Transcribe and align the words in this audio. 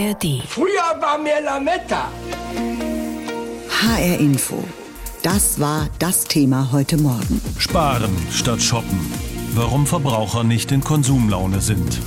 ARD. 0.00 0.42
Früher 0.46 1.00
war 1.00 1.18
mir 1.18 1.40
Lametta. 1.42 2.08
HR 3.68 4.18
Info. 4.18 4.64
Das 5.22 5.60
war 5.60 5.88
das 5.98 6.24
Thema 6.24 6.68
heute 6.72 6.96
Morgen. 6.96 7.40
Sparen 7.58 8.16
statt 8.30 8.62
shoppen. 8.62 8.98
Warum 9.54 9.86
Verbraucher 9.86 10.44
nicht 10.44 10.72
in 10.72 10.82
Konsumlaune 10.82 11.60
sind. 11.60 12.00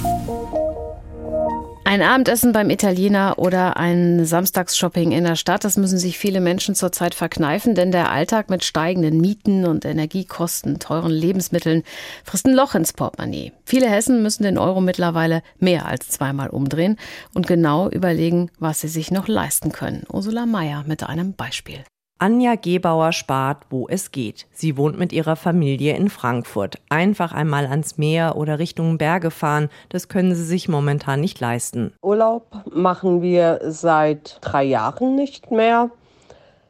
Ein 1.93 2.01
Abendessen 2.01 2.53
beim 2.53 2.71
Italiener 2.71 3.35
oder 3.37 3.77
ein 3.77 4.25
Samstagsshopping 4.25 5.11
in 5.11 5.25
der 5.25 5.35
Stadt, 5.35 5.63
das 5.63 5.77
müssen 5.77 5.99
sich 5.99 6.17
viele 6.17 6.41
Menschen 6.41 6.73
zurzeit 6.73 7.13
verkneifen, 7.13 7.75
denn 7.75 7.91
der 7.91 8.09
Alltag 8.09 8.49
mit 8.49 8.63
steigenden 8.63 9.21
Mieten 9.21 9.67
und 9.67 9.85
Energiekosten, 9.85 10.79
teuren 10.79 11.11
Lebensmitteln 11.11 11.83
frisst 12.23 12.47
ein 12.47 12.55
Loch 12.55 12.73
ins 12.73 12.93
Portemonnaie. 12.93 13.51
Viele 13.63 13.87
Hessen 13.87 14.23
müssen 14.23 14.41
den 14.41 14.57
Euro 14.57 14.81
mittlerweile 14.81 15.43
mehr 15.59 15.85
als 15.85 16.09
zweimal 16.09 16.49
umdrehen 16.49 16.97
und 17.35 17.45
genau 17.45 17.91
überlegen, 17.91 18.49
was 18.57 18.81
sie 18.81 18.87
sich 18.87 19.11
noch 19.11 19.27
leisten 19.27 19.71
können. 19.71 20.01
Ursula 20.11 20.47
Mayer 20.47 20.85
mit 20.87 21.03
einem 21.03 21.33
Beispiel. 21.33 21.83
Anja 22.19 22.55
Gebauer 22.55 23.11
spart, 23.11 23.65
wo 23.69 23.87
es 23.89 24.11
geht. 24.11 24.47
Sie 24.51 24.77
wohnt 24.77 24.97
mit 24.97 25.11
ihrer 25.11 25.35
Familie 25.35 25.95
in 25.97 26.09
Frankfurt. 26.09 26.79
Einfach 26.87 27.33
einmal 27.33 27.65
ans 27.65 27.97
Meer 27.97 28.37
oder 28.37 28.59
Richtung 28.59 28.97
Berge 28.97 29.29
fahren, 29.29 29.69
das 29.89 30.07
können 30.07 30.33
sie 30.33 30.45
sich 30.45 30.69
momentan 30.69 31.19
nicht 31.19 31.39
leisten. 31.39 31.93
Urlaub 32.01 32.63
machen 32.71 33.21
wir 33.21 33.59
seit 33.63 34.37
drei 34.41 34.63
Jahren 34.63 35.15
nicht 35.15 35.51
mehr. 35.51 35.91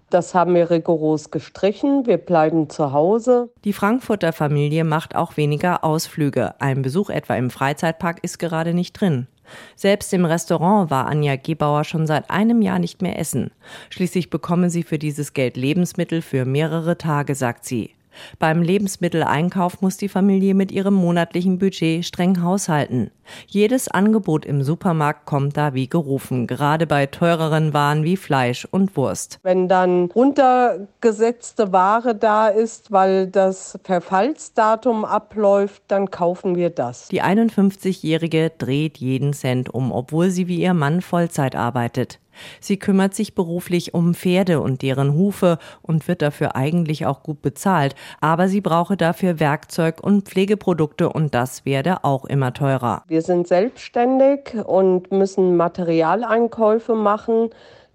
Das 0.10 0.36
haben 0.36 0.54
wir 0.54 0.70
rigoros 0.70 1.32
gestrichen. 1.32 2.06
Wir 2.06 2.18
bleiben 2.18 2.70
zu 2.70 2.94
Hause. 2.94 3.50
Die 3.64 3.74
Frankfurter 3.74 4.32
Familie 4.32 4.84
macht 4.84 5.16
auch 5.16 5.38
weniger 5.38 5.84
Ausflüge. 5.84 6.54
Ein 6.60 6.84
Besuch 6.84 7.10
etwa 7.10 7.36
im 7.36 7.50
Freizeitpark 7.50 8.24
ist 8.24 8.38
gerade 8.38 8.76
nicht 8.76 8.94
drin. 8.94 9.28
Selbst 9.76 10.14
im 10.14 10.26
Restaurant 10.26 10.90
war 10.90 11.08
Anja 11.08 11.36
Gebauer 11.36 11.84
schon 11.84 12.08
seit 12.08 12.30
einem 12.30 12.62
Jahr 12.62 12.80
nicht 12.80 13.02
mehr 13.02 13.20
essen. 13.20 13.52
Schließlich 13.90 14.30
bekomme 14.30 14.70
sie 14.70 14.84
für 14.84 15.00
dieses 15.00 15.34
Geld 15.34 15.58
Lebensmittel 15.58 16.22
für 16.22 16.46
mehrere 16.46 16.98
Tage, 16.98 17.36
sagt 17.36 17.66
sie. 17.66 17.92
Beim 18.40 18.62
Lebensmitteleinkauf 18.62 19.82
muss 19.82 19.98
die 19.98 20.10
Familie 20.10 20.54
mit 20.54 20.72
ihrem 20.72 20.94
monatlichen 20.94 21.58
Budget 21.58 22.06
streng 22.06 22.42
haushalten. 22.42 23.12
Jedes 23.48 23.88
Angebot 23.88 24.46
im 24.46 24.64
Supermarkt 24.64 25.26
kommt 25.26 25.58
da 25.58 25.74
wie 25.74 25.88
gerufen, 25.88 26.48
gerade 26.48 26.88
bei 26.88 27.06
teureren 27.06 27.74
Waren 27.74 28.04
wie 28.04 28.18
Fleisch 28.18 28.66
und 28.70 28.96
Wurst. 28.96 29.40
Wenn 29.44 29.68
dann 29.68 30.06
runtergesetzte 30.06 31.72
Ware 31.72 32.16
da 32.16 32.48
ist, 32.48 32.92
weil 32.92 33.28
das 33.28 33.80
Verfallsdatum 33.84 35.06
abläuft, 35.06 35.84
dann 35.88 36.12
kaufen 36.12 36.56
wir 36.56 36.70
das. 36.70 37.08
Die 37.10 37.24
51-Jährige 37.24 38.52
dreht 38.58 38.98
jeden 38.98 39.34
Cent 39.34 39.74
um, 39.74 39.92
obwohl 39.92 40.30
sie 40.30 40.48
wie 40.48 40.62
ihr 40.62 40.74
Mann 40.74 41.02
Vollzeit 41.02 41.56
arbeitet. 41.56 42.20
Sie 42.60 42.78
kümmert 42.78 43.14
sich 43.14 43.36
beruflich 43.36 43.94
um 43.94 44.14
Pferde 44.14 44.62
und 44.62 44.82
deren 44.82 45.14
Hufe 45.14 45.58
und 45.82 46.08
wird 46.08 46.22
dafür 46.22 46.56
eigentlich 46.56 47.06
auch 47.06 47.24
gut 47.24 47.42
bezahlt, 47.42 47.96
aber 48.22 48.48
sie 48.48 48.62
brauche 48.62 48.98
dafür 48.98 49.40
Werkzeug 49.40 50.02
und 50.02 50.28
Pflegeprodukte 50.28 51.10
und 51.10 51.34
das 51.34 51.66
werde 51.66 52.04
auch 52.04 52.26
immer 52.26 52.54
teurer. 52.54 53.04
Wir 53.14 53.22
sind 53.22 53.48
selbstständig 53.48 54.56
und 54.66 55.12
müssen 55.12 55.56
Materialeinkäufe 55.56 56.96
machen. 56.96 57.52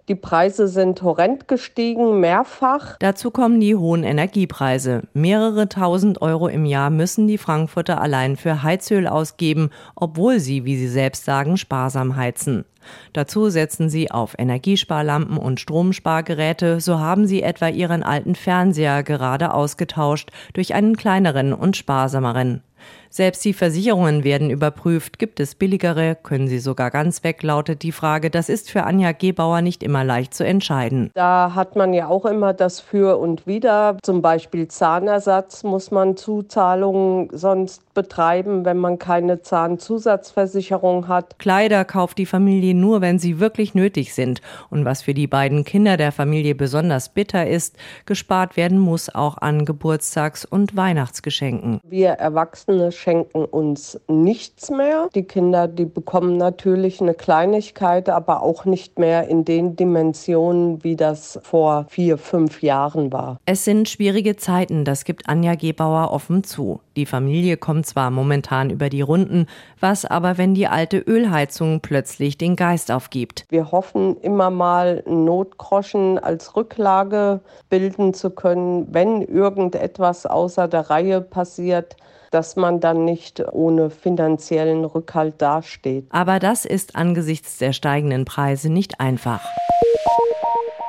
Die 0.07 0.15
Preise 0.15 0.69
sind 0.69 1.01
horrend 1.01 1.49
gestiegen, 1.49 2.21
mehrfach. 2.21 2.95
Dazu 2.99 3.29
kommen 3.29 3.59
die 3.59 3.75
hohen 3.75 4.05
Energiepreise. 4.05 5.01
Mehrere 5.13 5.67
tausend 5.67 6.21
Euro 6.21 6.47
im 6.47 6.63
Jahr 6.63 6.89
müssen 6.89 7.27
die 7.27 7.37
Frankfurter 7.37 7.99
allein 7.99 8.37
für 8.37 8.63
Heizöl 8.63 9.07
ausgeben, 9.07 9.71
obwohl 9.93 10.39
sie, 10.39 10.63
wie 10.63 10.77
sie 10.77 10.87
selbst 10.87 11.25
sagen, 11.25 11.57
sparsam 11.57 12.15
heizen. 12.15 12.63
Dazu 13.11 13.49
setzen 13.49 13.89
sie 13.89 14.11
auf 14.11 14.35
Energiesparlampen 14.37 15.35
und 15.35 15.59
Stromspargeräte, 15.59 16.79
so 16.79 16.97
haben 16.99 17.27
sie 17.27 17.43
etwa 17.43 17.67
ihren 17.67 18.03
alten 18.03 18.35
Fernseher 18.35 19.03
gerade 19.03 19.53
ausgetauscht 19.53 20.31
durch 20.53 20.73
einen 20.75 20.95
kleineren 20.95 21.51
und 21.51 21.75
sparsameren. 21.75 22.63
Selbst 23.09 23.43
die 23.43 23.53
Versicherungen 23.53 24.23
werden 24.23 24.51
überprüft. 24.51 25.17
Gibt 25.17 25.39
es 25.39 25.55
billigere? 25.55 26.15
Können 26.15 26.47
sie 26.47 26.59
sogar 26.59 26.91
ganz 26.91 27.23
weg? 27.23 27.43
lautet 27.49 27.81
die 27.81 27.91
Frage. 27.91 28.29
Das 28.29 28.47
ist 28.49 28.69
für 28.69 28.83
Anja 28.83 29.11
Gebauer 29.11 29.61
nicht 29.61 29.81
immer 29.81 30.03
leicht 30.03 30.33
zu 30.33 30.45
entscheiden. 30.45 31.09
Da 31.15 31.53
hat 31.55 31.75
man 31.75 31.93
ja 31.93 32.07
auch 32.07 32.25
immer 32.25 32.53
das 32.53 32.79
Für 32.79 33.17
und 33.17 33.47
Wider. 33.47 33.97
Zum 34.03 34.21
Beispiel 34.21 34.67
Zahnersatz 34.67 35.63
muss 35.63 35.89
man 35.89 36.15
Zuzahlungen 36.15 37.29
sonst 37.31 37.93
betreiben, 37.95 38.65
wenn 38.65 38.77
man 38.77 38.99
keine 38.99 39.41
Zahnzusatzversicherung 39.41 41.07
hat. 41.07 41.39
Kleider 41.39 41.85
kauft 41.85 42.17
die 42.19 42.25
Familie 42.25 42.75
nur, 42.75 43.01
wenn 43.01 43.17
sie 43.17 43.39
wirklich 43.39 43.73
nötig 43.73 44.13
sind. 44.13 44.41
Und 44.69 44.85
was 44.85 45.01
für 45.01 45.13
die 45.13 45.27
beiden 45.27 45.63
Kinder 45.63 45.97
der 45.97 46.11
Familie 46.11 46.55
besonders 46.55 47.09
bitter 47.09 47.47
ist, 47.47 47.77
gespart 48.05 48.57
werden 48.57 48.77
muss 48.77 49.13
auch 49.13 49.37
an 49.39 49.65
Geburtstags- 49.65 50.45
und 50.45 50.75
Weihnachtsgeschenken. 50.75 51.79
Wir 51.83 52.09
Erwachsene 52.09 52.68
schenken 52.91 53.45
uns 53.45 53.99
nichts 54.07 54.69
mehr. 54.69 55.09
Die 55.15 55.23
Kinder, 55.23 55.67
die 55.67 55.85
bekommen 55.85 56.37
natürlich 56.37 57.01
eine 57.01 57.13
Kleinigkeit, 57.13 58.09
aber 58.09 58.43
auch 58.43 58.65
nicht 58.65 58.99
mehr 58.99 59.27
in 59.27 59.45
den 59.45 59.75
Dimensionen, 59.75 60.83
wie 60.83 60.95
das 60.95 61.39
vor 61.43 61.85
vier, 61.89 62.17
fünf 62.17 62.61
Jahren 62.61 63.11
war. 63.11 63.39
Es 63.45 63.65
sind 63.65 63.89
schwierige 63.89 64.35
Zeiten, 64.35 64.85
das 64.85 65.03
gibt 65.03 65.27
Anja 65.27 65.55
Gebauer 65.55 66.11
offen 66.11 66.43
zu. 66.43 66.79
Die 66.95 67.05
Familie 67.05 67.57
kommt 67.57 67.85
zwar 67.85 68.11
momentan 68.11 68.69
über 68.69 68.89
die 68.89 69.01
Runden, 69.01 69.47
was 69.79 70.05
aber, 70.05 70.37
wenn 70.37 70.53
die 70.53 70.67
alte 70.67 70.97
Ölheizung 70.97 71.79
plötzlich 71.79 72.37
den 72.37 72.55
Geist 72.55 72.91
aufgibt? 72.91 73.45
Wir 73.49 73.71
hoffen 73.71 74.17
immer 74.21 74.49
mal 74.49 75.03
Notgroschen 75.07 76.19
als 76.19 76.55
Rücklage 76.55 77.39
bilden 77.69 78.13
zu 78.13 78.29
können, 78.29 78.87
wenn 78.91 79.21
irgendetwas 79.21 80.25
außer 80.25 80.67
der 80.67 80.89
Reihe 80.89 81.21
passiert 81.21 81.95
dass 82.31 82.55
man 82.55 82.79
dann 82.79 83.05
nicht 83.05 83.43
ohne 83.51 83.89
finanziellen 83.89 84.85
Rückhalt 84.85 85.41
dasteht. 85.41 86.05
Aber 86.09 86.39
das 86.39 86.65
ist 86.65 86.95
angesichts 86.95 87.57
der 87.57 87.73
steigenden 87.73 88.25
Preise 88.25 88.69
nicht 88.71 88.99
einfach. 88.99 89.41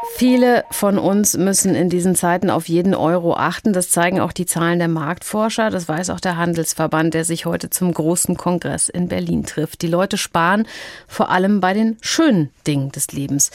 Viele 0.03 0.65
von 0.71 0.99
uns 0.99 1.37
müssen 1.37 1.75
in 1.75 1.91
diesen 1.91 2.15
Zeiten 2.15 2.49
auf 2.49 2.69
jeden 2.69 2.95
Euro 2.95 3.35
achten. 3.35 3.75
Das 3.75 3.91
zeigen 3.91 4.19
auch 4.21 4.33
die 4.33 4.47
Zahlen 4.47 4.79
der 4.79 4.89
Marktforscher. 4.89 5.71
Das 5.71 5.89
weiß 5.89 6.09
auch 6.11 6.21
der 6.21 6.39
Handelsverband, 6.39 7.13
der 7.13 7.25
sich 7.25 7.45
heute 7.45 7.69
zum 7.69 7.93
großen 7.93 8.37
Kongress 8.37 8.89
in 8.89 9.09
Berlin 9.09 9.45
trifft. 9.45 9.83
Die 9.83 9.89
Leute 9.89 10.17
sparen 10.17 10.67
vor 11.07 11.31
allem 11.31 11.61
bei 11.61 11.75
den 11.75 11.99
schönen 12.01 12.51
Dingen 12.67 12.93
des 12.93 13.13
Lebens. 13.13 13.51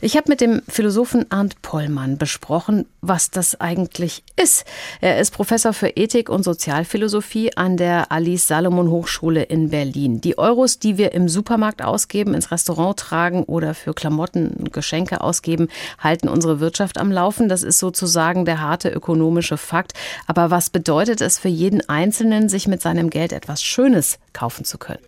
Ich 0.00 0.16
habe 0.16 0.28
mit 0.28 0.40
dem 0.40 0.62
Philosophen 0.68 1.26
Arndt 1.30 1.62
Pollmann 1.62 2.16
besprochen, 2.16 2.86
was 3.00 3.30
das 3.30 3.60
eigentlich 3.60 4.22
ist. 4.36 4.64
Er 5.00 5.18
ist 5.18 5.32
Professor 5.32 5.72
für 5.72 5.88
Ethik 5.88 6.28
und 6.28 6.44
Sozialphilosophie 6.44 7.56
an 7.56 7.76
der 7.76 8.12
Alice 8.12 8.46
Salomon 8.46 8.90
Hochschule 8.90 9.42
in 9.42 9.70
Berlin. 9.70 10.20
Die 10.20 10.38
Euros, 10.38 10.78
die 10.78 10.96
wir 10.96 11.12
im 11.12 11.28
Supermarkt 11.28 11.82
ausgeben, 11.82 12.34
ins 12.34 12.52
Restaurant 12.52 12.98
tragen 12.98 13.42
oder 13.44 13.74
für 13.74 13.94
Klamotten 13.94 14.50
und 14.50 14.72
Geschenke 14.72 15.20
ausgeben, 15.20 15.68
halten 15.98 16.28
unsere 16.28 16.60
Wirtschaft 16.60 16.98
am 16.98 17.10
Laufen. 17.10 17.48
Das 17.48 17.62
ist 17.62 17.78
sozusagen 17.78 18.44
der 18.44 18.60
harte 18.60 18.90
ökonomische 18.90 19.56
Fakt. 19.56 19.92
Aber 20.26 20.50
was 20.50 20.70
bedeutet 20.70 21.20
es 21.20 21.38
für 21.38 21.48
jeden 21.48 21.88
Einzelnen, 21.88 22.48
sich 22.48 22.68
mit 22.68 22.82
seinem 22.82 23.10
Geld 23.10 23.32
etwas 23.32 23.62
Schönes 23.62 24.18
kaufen 24.32 24.64
zu 24.64 24.78
können? 24.78 25.02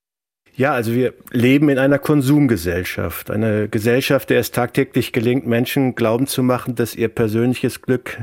Ja, 0.57 0.73
also 0.73 0.93
wir 0.93 1.15
leben 1.31 1.69
in 1.69 1.79
einer 1.79 1.99
Konsumgesellschaft, 1.99 3.31
eine 3.31 3.69
Gesellschaft, 3.69 4.29
der 4.31 4.41
es 4.41 4.51
tagtäglich 4.51 5.13
gelingt, 5.13 5.47
Menschen 5.47 5.95
glauben 5.95 6.27
zu 6.27 6.43
machen, 6.43 6.75
dass 6.75 6.95
ihr 6.95 7.09
persönliches 7.09 7.81
Glück 7.83 8.19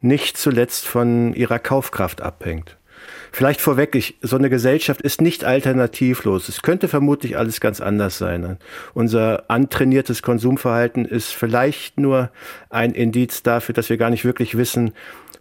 nicht 0.00 0.36
zuletzt 0.36 0.86
von 0.86 1.34
ihrer 1.34 1.58
Kaufkraft 1.58 2.20
abhängt. 2.20 2.76
Vielleicht 3.30 3.60
vorweg, 3.60 3.94
ich, 3.94 4.16
so 4.20 4.36
eine 4.36 4.50
Gesellschaft 4.50 5.00
ist 5.02 5.20
nicht 5.20 5.44
alternativlos. 5.44 6.48
Es 6.48 6.62
könnte 6.62 6.88
vermutlich 6.88 7.36
alles 7.36 7.60
ganz 7.60 7.80
anders 7.80 8.18
sein. 8.18 8.58
Unser 8.94 9.44
antrainiertes 9.48 10.22
Konsumverhalten 10.22 11.04
ist 11.04 11.32
vielleicht 11.32 11.98
nur 11.98 12.30
ein 12.70 12.92
Indiz 12.92 13.42
dafür, 13.42 13.74
dass 13.74 13.90
wir 13.90 13.96
gar 13.96 14.10
nicht 14.10 14.24
wirklich 14.24 14.56
wissen, 14.56 14.92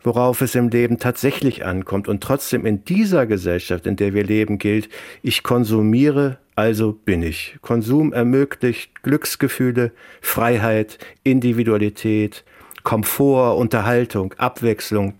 worauf 0.04 0.42
es 0.42 0.56
im 0.56 0.70
Leben 0.70 1.00
tatsächlich 1.00 1.66
ankommt. 1.66 2.08
Und 2.08 2.24
trotzdem 2.24 2.66
in 2.66 2.84
dieser 2.86 3.26
Gesellschaft, 3.26 3.86
in 3.86 3.96
der 3.96 4.14
wir 4.14 4.24
leben, 4.24 4.58
gilt, 4.58 4.90
ich 5.22 5.44
konsumiere, 5.44 6.38
also 6.56 6.94
bin 6.94 7.24
ich. 7.24 7.58
Konsum 7.62 8.14
ermöglicht 8.14 9.04
Glücksgefühle, 9.04 9.92
Freiheit, 10.22 10.98
Individualität, 11.24 12.44
Komfort, 12.84 13.58
Unterhaltung, 13.58 14.34
Abwechslung, 14.38 15.14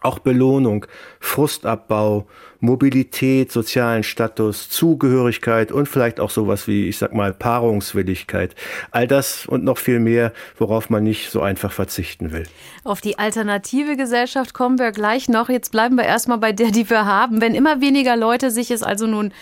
auch 0.00 0.18
Belohnung, 0.18 0.86
Frustabbau, 1.20 2.26
Mobilität, 2.60 3.52
sozialen 3.52 4.02
Status, 4.02 4.68
Zugehörigkeit 4.68 5.70
und 5.70 5.88
vielleicht 5.88 6.18
auch 6.18 6.30
sowas 6.30 6.66
wie, 6.66 6.88
ich 6.88 6.98
sag 6.98 7.14
mal, 7.14 7.32
Paarungswilligkeit. 7.32 8.54
All 8.90 9.06
das 9.06 9.46
und 9.46 9.64
noch 9.64 9.78
viel 9.78 10.00
mehr, 10.00 10.32
worauf 10.58 10.90
man 10.90 11.04
nicht 11.04 11.30
so 11.30 11.40
einfach 11.40 11.72
verzichten 11.72 12.32
will. 12.32 12.44
Auf 12.84 13.00
die 13.00 13.18
alternative 13.18 13.96
Gesellschaft 13.96 14.54
kommen 14.54 14.78
wir 14.78 14.90
gleich 14.92 15.28
noch. 15.28 15.48
Jetzt 15.48 15.70
bleiben 15.70 15.96
wir 15.96 16.04
erstmal 16.04 16.38
bei 16.38 16.52
der, 16.52 16.70
die 16.70 16.88
wir 16.90 17.04
haben. 17.04 17.40
Wenn 17.40 17.54
immer 17.54 17.80
weniger 17.80 18.16
Leute 18.16 18.50
sich 18.50 18.70
es 18.70 18.82
also 18.82 19.06
nun 19.06 19.32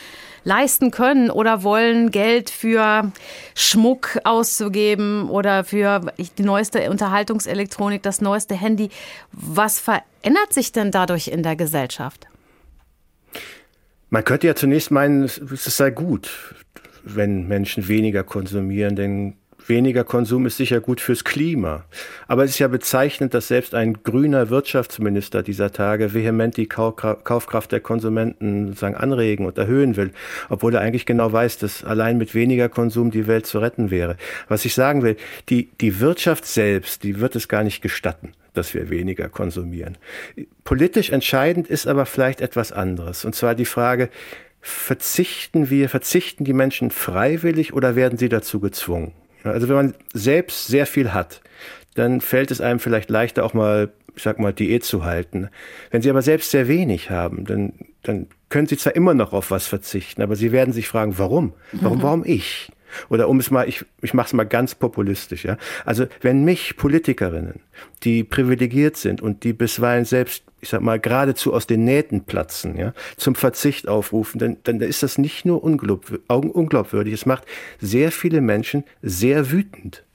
leisten 0.44 0.92
können 0.92 1.30
oder 1.30 1.64
wollen, 1.64 2.10
Geld 2.12 2.50
für 2.50 3.10
Schmuck 3.54 4.20
auszugeben 4.24 5.28
oder 5.28 5.64
für 5.64 6.12
die 6.38 6.42
neueste 6.42 6.88
Unterhaltungselektronik, 6.88 8.02
das 8.02 8.20
neueste 8.20 8.54
Handy. 8.54 8.90
Was 9.32 9.80
verändert 9.80 10.52
sich 10.52 10.70
denn 10.70 10.92
dadurch 10.92 11.28
in 11.28 11.42
der 11.42 11.56
Gesellschaft? 11.56 12.28
Man 14.10 14.24
könnte 14.24 14.46
ja 14.46 14.54
zunächst 14.54 14.90
meinen, 14.90 15.24
es 15.24 15.64
sei 15.64 15.90
gut, 15.90 16.30
wenn 17.02 17.48
Menschen 17.48 17.88
weniger 17.88 18.22
konsumieren, 18.24 18.96
denn 18.96 19.34
weniger 19.68 20.04
Konsum 20.04 20.46
ist 20.46 20.56
sicher 20.56 20.80
gut 20.80 21.00
fürs 21.00 21.24
Klima. 21.24 21.84
Aber 22.28 22.44
es 22.44 22.52
ist 22.52 22.58
ja 22.58 22.68
bezeichnend, 22.68 23.34
dass 23.34 23.48
selbst 23.48 23.74
ein 23.74 24.02
grüner 24.02 24.50
Wirtschaftsminister 24.50 25.42
dieser 25.42 25.72
Tage 25.72 26.14
vehement 26.14 26.56
die 26.56 26.66
Kaufkraft 26.66 27.72
der 27.72 27.80
Konsumenten 27.80 28.74
sagen, 28.74 28.94
anregen 28.94 29.46
und 29.46 29.58
erhöhen 29.58 29.96
will, 29.96 30.12
obwohl 30.48 30.74
er 30.74 30.80
eigentlich 30.80 31.06
genau 31.06 31.32
weiß, 31.32 31.58
dass 31.58 31.84
allein 31.84 32.18
mit 32.18 32.34
weniger 32.34 32.68
Konsum 32.68 33.10
die 33.10 33.26
Welt 33.26 33.46
zu 33.46 33.58
retten 33.58 33.90
wäre. 33.90 34.16
Was 34.48 34.64
ich 34.64 34.74
sagen 34.74 35.02
will, 35.02 35.16
die, 35.48 35.70
die 35.80 36.00
Wirtschaft 36.00 36.46
selbst, 36.46 37.02
die 37.02 37.20
wird 37.20 37.36
es 37.36 37.48
gar 37.48 37.64
nicht 37.64 37.82
gestatten 37.82 38.32
dass 38.56 38.74
wir 38.74 38.90
weniger 38.90 39.28
konsumieren. 39.28 39.98
Politisch 40.64 41.10
entscheidend 41.10 41.68
ist 41.68 41.86
aber 41.86 42.06
vielleicht 42.06 42.40
etwas 42.40 42.72
anderes. 42.72 43.24
Und 43.24 43.34
zwar 43.34 43.54
die 43.54 43.64
Frage, 43.64 44.08
verzichten 44.60 45.70
wir, 45.70 45.88
verzichten 45.88 46.44
die 46.44 46.52
Menschen 46.52 46.90
freiwillig 46.90 47.72
oder 47.72 47.94
werden 47.94 48.18
sie 48.18 48.28
dazu 48.28 48.60
gezwungen? 48.60 49.12
Also 49.44 49.68
wenn 49.68 49.76
man 49.76 49.94
selbst 50.12 50.66
sehr 50.66 50.86
viel 50.86 51.12
hat, 51.12 51.40
dann 51.94 52.20
fällt 52.20 52.50
es 52.50 52.60
einem 52.60 52.78
vielleicht 52.78 53.10
leichter 53.10 53.44
auch 53.44 53.54
mal, 53.54 53.92
ich 54.14 54.22
sag 54.22 54.38
mal, 54.38 54.52
Diät 54.52 54.84
zu 54.84 55.04
halten. 55.04 55.48
Wenn 55.90 56.02
Sie 56.02 56.10
aber 56.10 56.22
selbst 56.22 56.50
sehr 56.50 56.68
wenig 56.68 57.10
haben, 57.10 57.44
dann, 57.44 57.72
dann 58.02 58.26
können 58.48 58.66
Sie 58.66 58.76
zwar 58.76 58.94
immer 58.96 59.14
noch 59.14 59.32
auf 59.32 59.50
was 59.50 59.66
verzichten, 59.66 60.22
aber 60.22 60.36
Sie 60.36 60.52
werden 60.52 60.72
sich 60.72 60.88
fragen, 60.88 61.18
warum? 61.18 61.54
Warum, 61.72 62.02
warum 62.02 62.24
ich? 62.24 62.70
Oder 63.08 63.28
um 63.28 63.38
es 63.38 63.50
mal, 63.50 63.68
ich, 63.68 63.84
ich 64.02 64.14
mache 64.14 64.28
es 64.28 64.32
mal 64.32 64.44
ganz 64.44 64.74
populistisch, 64.74 65.44
ja. 65.44 65.56
Also 65.84 66.06
wenn 66.20 66.44
mich 66.44 66.76
Politikerinnen, 66.76 67.60
die 68.02 68.24
privilegiert 68.24 68.96
sind 68.96 69.20
und 69.20 69.44
die 69.44 69.52
bisweilen 69.52 70.04
selbst, 70.04 70.44
ich 70.60 70.70
sag 70.70 70.80
mal, 70.80 70.98
geradezu 70.98 71.52
aus 71.52 71.66
den 71.66 71.84
Nähten 71.84 72.24
platzen, 72.24 72.76
ja, 72.76 72.92
zum 73.16 73.34
Verzicht 73.34 73.88
aufrufen, 73.88 74.38
dann, 74.38 74.56
dann 74.64 74.80
ist 74.80 75.02
das 75.02 75.18
nicht 75.18 75.44
nur 75.44 75.62
unglaubwürdig, 75.62 77.12
es 77.12 77.26
macht 77.26 77.44
sehr 77.80 78.10
viele 78.12 78.40
Menschen 78.40 78.84
sehr 79.02 79.50
wütend. 79.50 80.05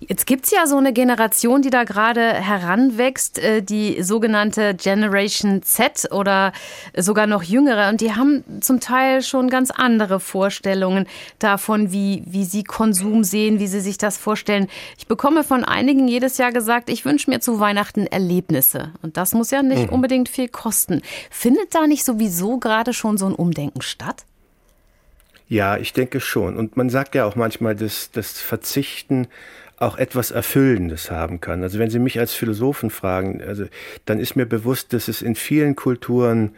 Jetzt 0.00 0.26
gibt 0.26 0.44
es 0.44 0.50
ja 0.50 0.66
so 0.66 0.76
eine 0.76 0.92
Generation, 0.92 1.62
die 1.62 1.70
da 1.70 1.84
gerade 1.84 2.34
heranwächst, 2.34 3.38
äh, 3.38 3.62
die 3.62 4.02
sogenannte 4.02 4.74
Generation 4.74 5.62
Z 5.62 6.12
oder 6.12 6.52
sogar 6.96 7.26
noch 7.26 7.42
jüngere. 7.42 7.88
Und 7.88 8.00
die 8.00 8.14
haben 8.14 8.44
zum 8.60 8.80
Teil 8.80 9.22
schon 9.22 9.48
ganz 9.48 9.70
andere 9.70 10.20
Vorstellungen 10.20 11.06
davon, 11.38 11.92
wie, 11.92 12.22
wie 12.26 12.44
sie 12.44 12.64
Konsum 12.64 13.24
sehen, 13.24 13.58
wie 13.58 13.66
sie 13.66 13.80
sich 13.80 13.98
das 13.98 14.18
vorstellen. 14.18 14.68
Ich 14.98 15.06
bekomme 15.06 15.44
von 15.44 15.64
einigen 15.64 16.08
jedes 16.08 16.38
Jahr 16.38 16.52
gesagt, 16.52 16.90
ich 16.90 17.04
wünsche 17.04 17.30
mir 17.30 17.40
zu 17.40 17.60
Weihnachten 17.60 18.06
Erlebnisse. 18.06 18.92
Und 19.02 19.16
das 19.16 19.34
muss 19.34 19.50
ja 19.50 19.62
nicht 19.62 19.88
mhm. 19.88 19.94
unbedingt 19.94 20.28
viel 20.28 20.48
kosten. 20.48 21.02
Findet 21.30 21.74
da 21.74 21.86
nicht 21.86 22.04
sowieso 22.04 22.58
gerade 22.58 22.92
schon 22.92 23.18
so 23.18 23.26
ein 23.26 23.34
Umdenken 23.34 23.82
statt? 23.82 24.24
Ja, 25.54 25.76
ich 25.76 25.92
denke 25.92 26.18
schon. 26.18 26.56
Und 26.56 26.76
man 26.76 26.90
sagt 26.90 27.14
ja 27.14 27.24
auch 27.24 27.36
manchmal, 27.36 27.76
dass 27.76 28.10
das 28.10 28.40
Verzichten 28.40 29.28
auch 29.76 29.96
etwas 29.98 30.32
Erfüllendes 30.32 31.12
haben 31.12 31.40
kann. 31.40 31.62
Also 31.62 31.78
wenn 31.78 31.90
Sie 31.90 32.00
mich 32.00 32.18
als 32.18 32.34
Philosophen 32.34 32.90
fragen, 32.90 33.40
also 33.40 33.66
dann 34.04 34.18
ist 34.18 34.34
mir 34.34 34.46
bewusst, 34.46 34.92
dass 34.92 35.06
es 35.06 35.22
in 35.22 35.36
vielen 35.36 35.76
Kulturen 35.76 36.56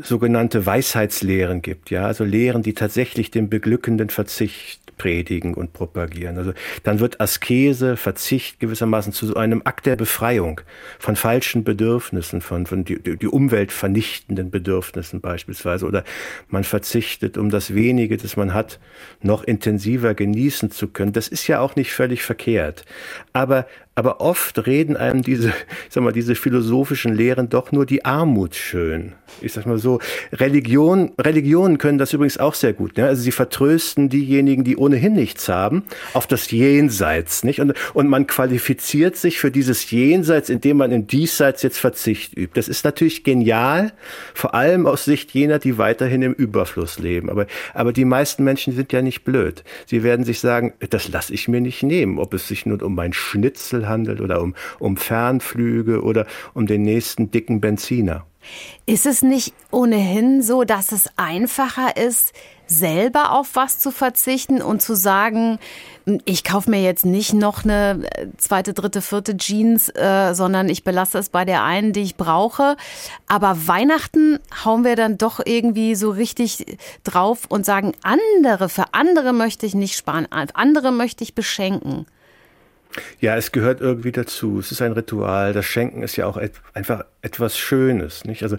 sogenannte 0.00 0.64
Weisheitslehren 0.64 1.62
gibt, 1.62 1.90
ja, 1.90 2.06
also 2.06 2.24
Lehren, 2.24 2.62
die 2.62 2.74
tatsächlich 2.74 3.30
den 3.30 3.48
beglückenden 3.48 4.10
Verzicht 4.10 4.88
predigen 4.98 5.54
und 5.54 5.72
propagieren. 5.72 6.36
Also 6.36 6.52
dann 6.82 7.00
wird 7.00 7.20
Askese, 7.20 7.96
Verzicht 7.96 8.60
gewissermaßen 8.60 9.12
zu 9.12 9.26
so 9.26 9.34
einem 9.34 9.62
Akt 9.64 9.86
der 9.86 9.96
Befreiung 9.96 10.60
von 10.98 11.16
falschen 11.16 11.64
Bedürfnissen, 11.64 12.40
von, 12.42 12.66
von 12.66 12.84
die, 12.84 12.98
die 13.00 13.28
Umwelt 13.28 13.72
vernichtenden 13.72 14.50
Bedürfnissen 14.50 15.20
beispielsweise. 15.20 15.86
Oder 15.86 16.04
man 16.48 16.64
verzichtet, 16.64 17.38
um 17.38 17.48
das 17.48 17.74
wenige, 17.74 18.16
das 18.16 18.36
man 18.36 18.52
hat, 18.52 18.78
noch 19.22 19.44
intensiver 19.44 20.14
genießen 20.14 20.70
zu 20.70 20.88
können. 20.88 21.12
Das 21.12 21.28
ist 21.28 21.46
ja 21.46 21.60
auch 21.60 21.76
nicht 21.76 21.92
völlig 21.92 22.22
verkehrt. 22.22 22.84
Aber 23.32 23.66
aber 23.98 24.20
oft 24.20 24.64
reden 24.64 24.96
einem 24.96 25.22
diese, 25.22 25.48
ich 25.48 25.54
sag 25.90 26.04
mal, 26.04 26.12
diese 26.12 26.36
philosophischen 26.36 27.16
Lehren 27.16 27.48
doch 27.48 27.72
nur 27.72 27.84
die 27.84 28.04
Armut 28.04 28.54
schön. 28.54 29.14
Ich 29.40 29.54
sag 29.54 29.66
mal 29.66 29.78
so, 29.78 29.98
Religion, 30.32 31.10
Religionen 31.20 31.78
können 31.78 31.98
das 31.98 32.12
übrigens 32.12 32.38
auch 32.38 32.54
sehr 32.54 32.72
gut. 32.72 32.96
Ne? 32.96 33.06
Also 33.06 33.22
sie 33.22 33.32
vertrösten 33.32 34.08
diejenigen, 34.08 34.62
die 34.62 34.76
ohnehin 34.76 35.14
nichts 35.14 35.48
haben, 35.48 35.82
auf 36.14 36.28
das 36.28 36.48
Jenseits, 36.52 37.42
nicht? 37.42 37.60
Und, 37.60 37.74
und 37.92 38.08
man 38.08 38.28
qualifiziert 38.28 39.16
sich 39.16 39.40
für 39.40 39.50
dieses 39.50 39.90
Jenseits, 39.90 40.48
indem 40.48 40.76
man 40.76 40.92
im 40.92 41.08
Diesseits 41.08 41.64
jetzt 41.64 41.78
Verzicht 41.78 42.36
übt. 42.36 42.52
Das 42.54 42.68
ist 42.68 42.84
natürlich 42.84 43.24
genial, 43.24 43.92
vor 44.32 44.54
allem 44.54 44.86
aus 44.86 45.06
Sicht 45.06 45.32
jener, 45.32 45.58
die 45.58 45.76
weiterhin 45.76 46.22
im 46.22 46.34
Überfluss 46.34 47.00
leben. 47.00 47.30
Aber, 47.30 47.48
aber 47.74 47.92
die 47.92 48.04
meisten 48.04 48.44
Menschen 48.44 48.74
sind 48.76 48.92
ja 48.92 49.02
nicht 49.02 49.24
blöd. 49.24 49.64
Sie 49.86 50.04
werden 50.04 50.24
sich 50.24 50.38
sagen, 50.38 50.74
das 50.88 51.08
lasse 51.08 51.34
ich 51.34 51.48
mir 51.48 51.60
nicht 51.60 51.82
nehmen, 51.82 52.20
ob 52.20 52.32
es 52.32 52.46
sich 52.46 52.64
nur 52.64 52.80
um 52.80 52.94
mein 52.94 53.12
Schnitzel 53.12 53.87
handelt 53.88 54.20
oder 54.20 54.40
um, 54.40 54.54
um 54.78 54.96
Fernflüge 54.96 56.02
oder 56.02 56.26
um 56.54 56.66
den 56.66 56.82
nächsten 56.82 57.30
dicken 57.30 57.60
Benziner. 57.60 58.24
Ist 58.86 59.06
es 59.06 59.22
nicht 59.22 59.52
ohnehin 59.70 60.42
so, 60.42 60.64
dass 60.64 60.92
es 60.92 61.10
einfacher 61.16 61.96
ist, 61.96 62.32
selber 62.66 63.32
auf 63.32 63.50
was 63.54 63.78
zu 63.78 63.90
verzichten 63.90 64.62
und 64.62 64.82
zu 64.82 64.94
sagen, 64.94 65.58
ich 66.24 66.44
kaufe 66.44 66.70
mir 66.70 66.82
jetzt 66.82 67.04
nicht 67.04 67.34
noch 67.34 67.64
eine 67.64 68.06
äh, 68.14 68.26
zweite, 68.36 68.72
dritte, 68.72 69.02
vierte 69.02 69.36
Jeans, 69.36 69.90
äh, 69.90 70.32
sondern 70.34 70.68
ich 70.68 70.84
belasse 70.84 71.18
es 71.18 71.28
bei 71.28 71.44
der 71.44 71.64
einen, 71.64 71.92
die 71.92 72.02
ich 72.02 72.16
brauche. 72.16 72.76
Aber 73.26 73.66
Weihnachten 73.66 74.38
hauen 74.64 74.84
wir 74.84 74.96
dann 74.96 75.18
doch 75.18 75.40
irgendwie 75.44 75.94
so 75.94 76.10
richtig 76.10 76.78
drauf 77.04 77.46
und 77.48 77.66
sagen, 77.66 77.92
andere, 78.02 78.68
für 78.68 78.86
andere 78.92 79.32
möchte 79.32 79.66
ich 79.66 79.74
nicht 79.74 79.96
sparen, 79.96 80.26
andere 80.30 80.92
möchte 80.92 81.24
ich 81.24 81.34
beschenken. 81.34 82.06
Ja, 83.20 83.36
es 83.36 83.52
gehört 83.52 83.80
irgendwie 83.80 84.12
dazu. 84.12 84.58
Es 84.58 84.72
ist 84.72 84.82
ein 84.82 84.92
Ritual. 84.92 85.52
Das 85.52 85.66
Schenken 85.66 86.02
ist 86.02 86.16
ja 86.16 86.26
auch 86.26 86.36
et 86.36 86.52
einfach 86.74 87.04
etwas 87.22 87.58
Schönes, 87.58 88.24
nicht? 88.24 88.42
Also 88.42 88.56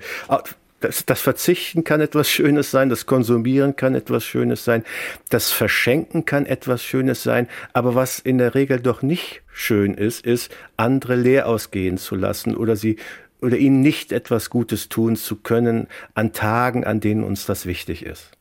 das, 0.79 1.05
das 1.05 1.21
Verzichten 1.21 1.83
kann 1.83 2.01
etwas 2.01 2.29
Schönes 2.29 2.71
sein, 2.71 2.89
das 2.89 3.05
Konsumieren 3.05 3.75
kann 3.75 3.95
etwas 3.95 4.23
Schönes 4.23 4.63
sein, 4.63 4.83
das 5.29 5.51
Verschenken 5.51 6.25
kann 6.25 6.45
etwas 6.45 6.83
Schönes 6.83 7.23
sein. 7.23 7.47
Aber 7.73 7.95
was 7.95 8.19
in 8.19 8.37
der 8.37 8.55
Regel 8.55 8.79
doch 8.79 9.01
nicht 9.01 9.41
schön 9.51 9.93
ist, 9.93 10.25
ist, 10.25 10.51
andere 10.77 11.15
leer 11.15 11.47
ausgehen 11.47 11.97
zu 11.97 12.15
lassen 12.15 12.55
oder 12.55 12.75
sie 12.75 12.97
oder 13.41 13.57
ihnen 13.57 13.81
nicht 13.81 14.11
etwas 14.11 14.49
Gutes 14.49 14.89
tun 14.89 15.15
zu 15.15 15.37
können 15.37 15.87
an 16.13 16.33
Tagen, 16.33 16.83
an 16.83 16.99
denen 16.99 17.23
uns 17.23 17.45
das 17.45 17.65
wichtig 17.65 18.05
ist. 18.05 18.31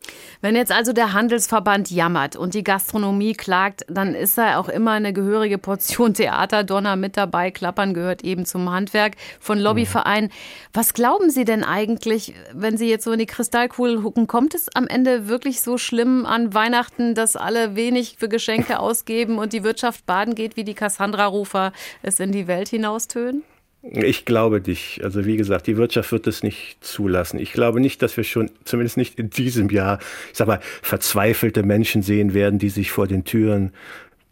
Wenn 0.40 0.56
jetzt 0.56 0.72
also 0.72 0.92
der 0.92 1.12
Handelsverband 1.12 1.90
jammert 1.90 2.36
und 2.36 2.54
die 2.54 2.64
Gastronomie 2.64 3.34
klagt, 3.34 3.84
dann 3.88 4.14
ist 4.14 4.38
da 4.38 4.58
auch 4.58 4.68
immer 4.68 4.92
eine 4.92 5.12
gehörige 5.12 5.58
Portion 5.58 6.14
Theaterdonner 6.18 6.96
mit 6.96 7.16
dabei. 7.16 7.50
Klappern 7.50 7.94
gehört 7.94 8.24
eben 8.24 8.46
zum 8.46 8.70
Handwerk 8.70 9.14
von 9.40 9.58
Lobbyvereinen. 9.58 10.30
Was 10.72 10.94
glauben 10.94 11.30
Sie 11.30 11.44
denn 11.44 11.64
eigentlich, 11.64 12.34
wenn 12.52 12.76
Sie 12.76 12.88
jetzt 12.88 13.04
so 13.04 13.12
in 13.12 13.18
die 13.18 13.26
Kristallkugel 13.26 14.00
gucken, 14.00 14.26
kommt 14.26 14.54
es 14.54 14.68
am 14.74 14.86
Ende 14.86 15.28
wirklich 15.28 15.60
so 15.60 15.78
schlimm 15.78 16.26
an 16.26 16.54
Weihnachten, 16.54 17.14
dass 17.14 17.36
alle 17.36 17.76
wenig 17.76 18.16
für 18.18 18.28
Geschenke 18.28 18.80
ausgeben 18.80 19.38
und 19.38 19.52
die 19.52 19.64
Wirtschaft 19.64 20.06
baden 20.06 20.34
geht, 20.34 20.56
wie 20.56 20.64
die 20.64 20.74
Cassandra-Rufer 20.74 21.72
es 22.02 22.20
in 22.20 22.32
die 22.32 22.46
Welt 22.46 22.68
hinaustönen? 22.68 23.42
Ich 23.90 24.24
glaube 24.24 24.60
nicht. 24.60 25.02
Also 25.02 25.24
wie 25.24 25.36
gesagt, 25.36 25.66
die 25.66 25.76
Wirtschaft 25.76 26.12
wird 26.12 26.26
es 26.26 26.42
nicht 26.42 26.76
zulassen. 26.84 27.38
Ich 27.38 27.52
glaube 27.52 27.80
nicht, 27.80 28.02
dass 28.02 28.16
wir 28.16 28.24
schon, 28.24 28.50
zumindest 28.64 28.96
nicht 28.96 29.18
in 29.18 29.30
diesem 29.30 29.70
Jahr, 29.70 29.98
ich 30.30 30.36
sag 30.36 30.46
mal, 30.46 30.60
verzweifelte 30.82 31.62
Menschen 31.62 32.02
sehen 32.02 32.34
werden, 32.34 32.58
die 32.58 32.68
sich 32.68 32.90
vor 32.90 33.06
den 33.06 33.24
Türen 33.24 33.72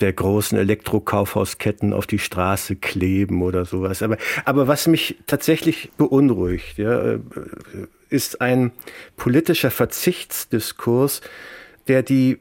der 0.01 0.13
großen 0.13 0.59
Elektrokaufhausketten 0.59 1.95
auf 1.95 2.07
die 2.07 2.19
Straße 2.19 2.77
kleben 2.77 3.41
oder 3.43 3.65
sowas. 3.65 4.03
Aber, 4.03 4.19
aber 4.45 4.69
was 4.69 4.87
mich 4.87 5.17
tatsächlich 5.27 5.91
beunruhigt, 5.97 6.77
ja, 6.77 7.15
äh, 7.15 7.19
ist 8.11 8.41
ein 8.41 8.73
politischer 9.17 9.71
Verzichtsdiskurs, 9.71 11.23
der 11.89 12.03
die 12.03 12.39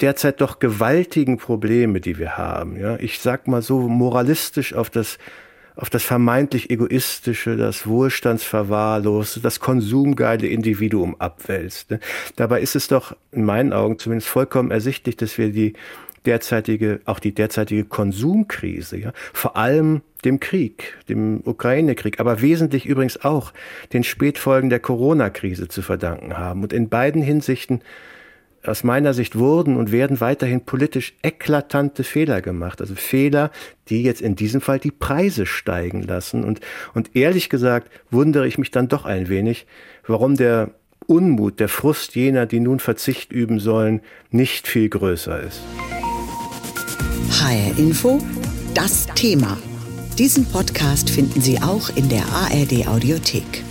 derzeit 0.00 0.40
doch 0.40 0.58
gewaltigen 0.58 1.38
Probleme, 1.38 2.00
die 2.00 2.18
wir 2.18 2.36
haben, 2.36 2.76
ja, 2.76 2.96
ich 2.96 3.18
sag 3.18 3.48
mal 3.48 3.62
so 3.62 3.88
moralistisch 3.88 4.74
auf 4.74 4.90
das 4.90 5.18
auf 5.78 5.90
das 5.90 6.02
vermeintlich 6.02 6.70
egoistische, 6.70 7.56
das 7.56 7.86
wohlstandsverwahrloste, 7.86 9.40
das 9.40 9.60
konsumgeile 9.60 10.48
Individuum 10.48 11.14
abwälzt. 11.20 11.92
Ne? 11.92 12.00
Dabei 12.36 12.60
ist 12.60 12.74
es 12.74 12.88
doch 12.88 13.16
in 13.30 13.44
meinen 13.44 13.72
Augen 13.72 13.98
zumindest 13.98 14.28
vollkommen 14.28 14.72
ersichtlich, 14.72 15.16
dass 15.16 15.38
wir 15.38 15.50
die 15.50 15.74
derzeitige, 16.26 17.00
auch 17.04 17.20
die 17.20 17.32
derzeitige 17.32 17.84
Konsumkrise, 17.84 18.98
ja, 18.98 19.12
vor 19.32 19.56
allem 19.56 20.02
dem 20.24 20.40
Krieg, 20.40 20.98
dem 21.08 21.42
Ukraine-Krieg, 21.44 22.18
aber 22.18 22.42
wesentlich 22.42 22.84
übrigens 22.84 23.24
auch 23.24 23.52
den 23.92 24.02
Spätfolgen 24.02 24.68
der 24.68 24.80
Corona-Krise 24.80 25.68
zu 25.68 25.80
verdanken 25.80 26.36
haben. 26.36 26.64
Und 26.64 26.72
in 26.72 26.88
beiden 26.88 27.22
Hinsichten 27.22 27.82
aus 28.68 28.84
meiner 28.84 29.14
Sicht 29.14 29.36
wurden 29.36 29.76
und 29.76 29.92
werden 29.92 30.20
weiterhin 30.20 30.60
politisch 30.60 31.14
eklatante 31.22 32.04
Fehler 32.04 32.42
gemacht. 32.42 32.80
Also 32.80 32.94
Fehler, 32.94 33.50
die 33.88 34.02
jetzt 34.02 34.20
in 34.20 34.36
diesem 34.36 34.60
Fall 34.60 34.78
die 34.78 34.90
Preise 34.90 35.46
steigen 35.46 36.02
lassen. 36.02 36.44
Und, 36.44 36.60
und 36.94 37.16
ehrlich 37.16 37.48
gesagt 37.48 37.90
wundere 38.10 38.46
ich 38.46 38.58
mich 38.58 38.70
dann 38.70 38.88
doch 38.88 39.04
ein 39.04 39.28
wenig, 39.28 39.66
warum 40.06 40.36
der 40.36 40.70
Unmut, 41.06 41.58
der 41.58 41.68
Frust 41.68 42.14
jener, 42.14 42.46
die 42.46 42.60
nun 42.60 42.80
Verzicht 42.80 43.32
üben 43.32 43.60
sollen, 43.60 44.02
nicht 44.30 44.68
viel 44.68 44.88
größer 44.88 45.40
ist. 45.40 45.60
HR 47.40 47.78
Info, 47.78 48.18
das 48.74 49.06
Thema. 49.14 49.56
Diesen 50.18 50.44
Podcast 50.46 51.08
finden 51.08 51.40
Sie 51.40 51.60
auch 51.62 51.88
in 51.96 52.08
der 52.08 52.24
ARD 52.26 52.88
Audiothek. 52.88 53.67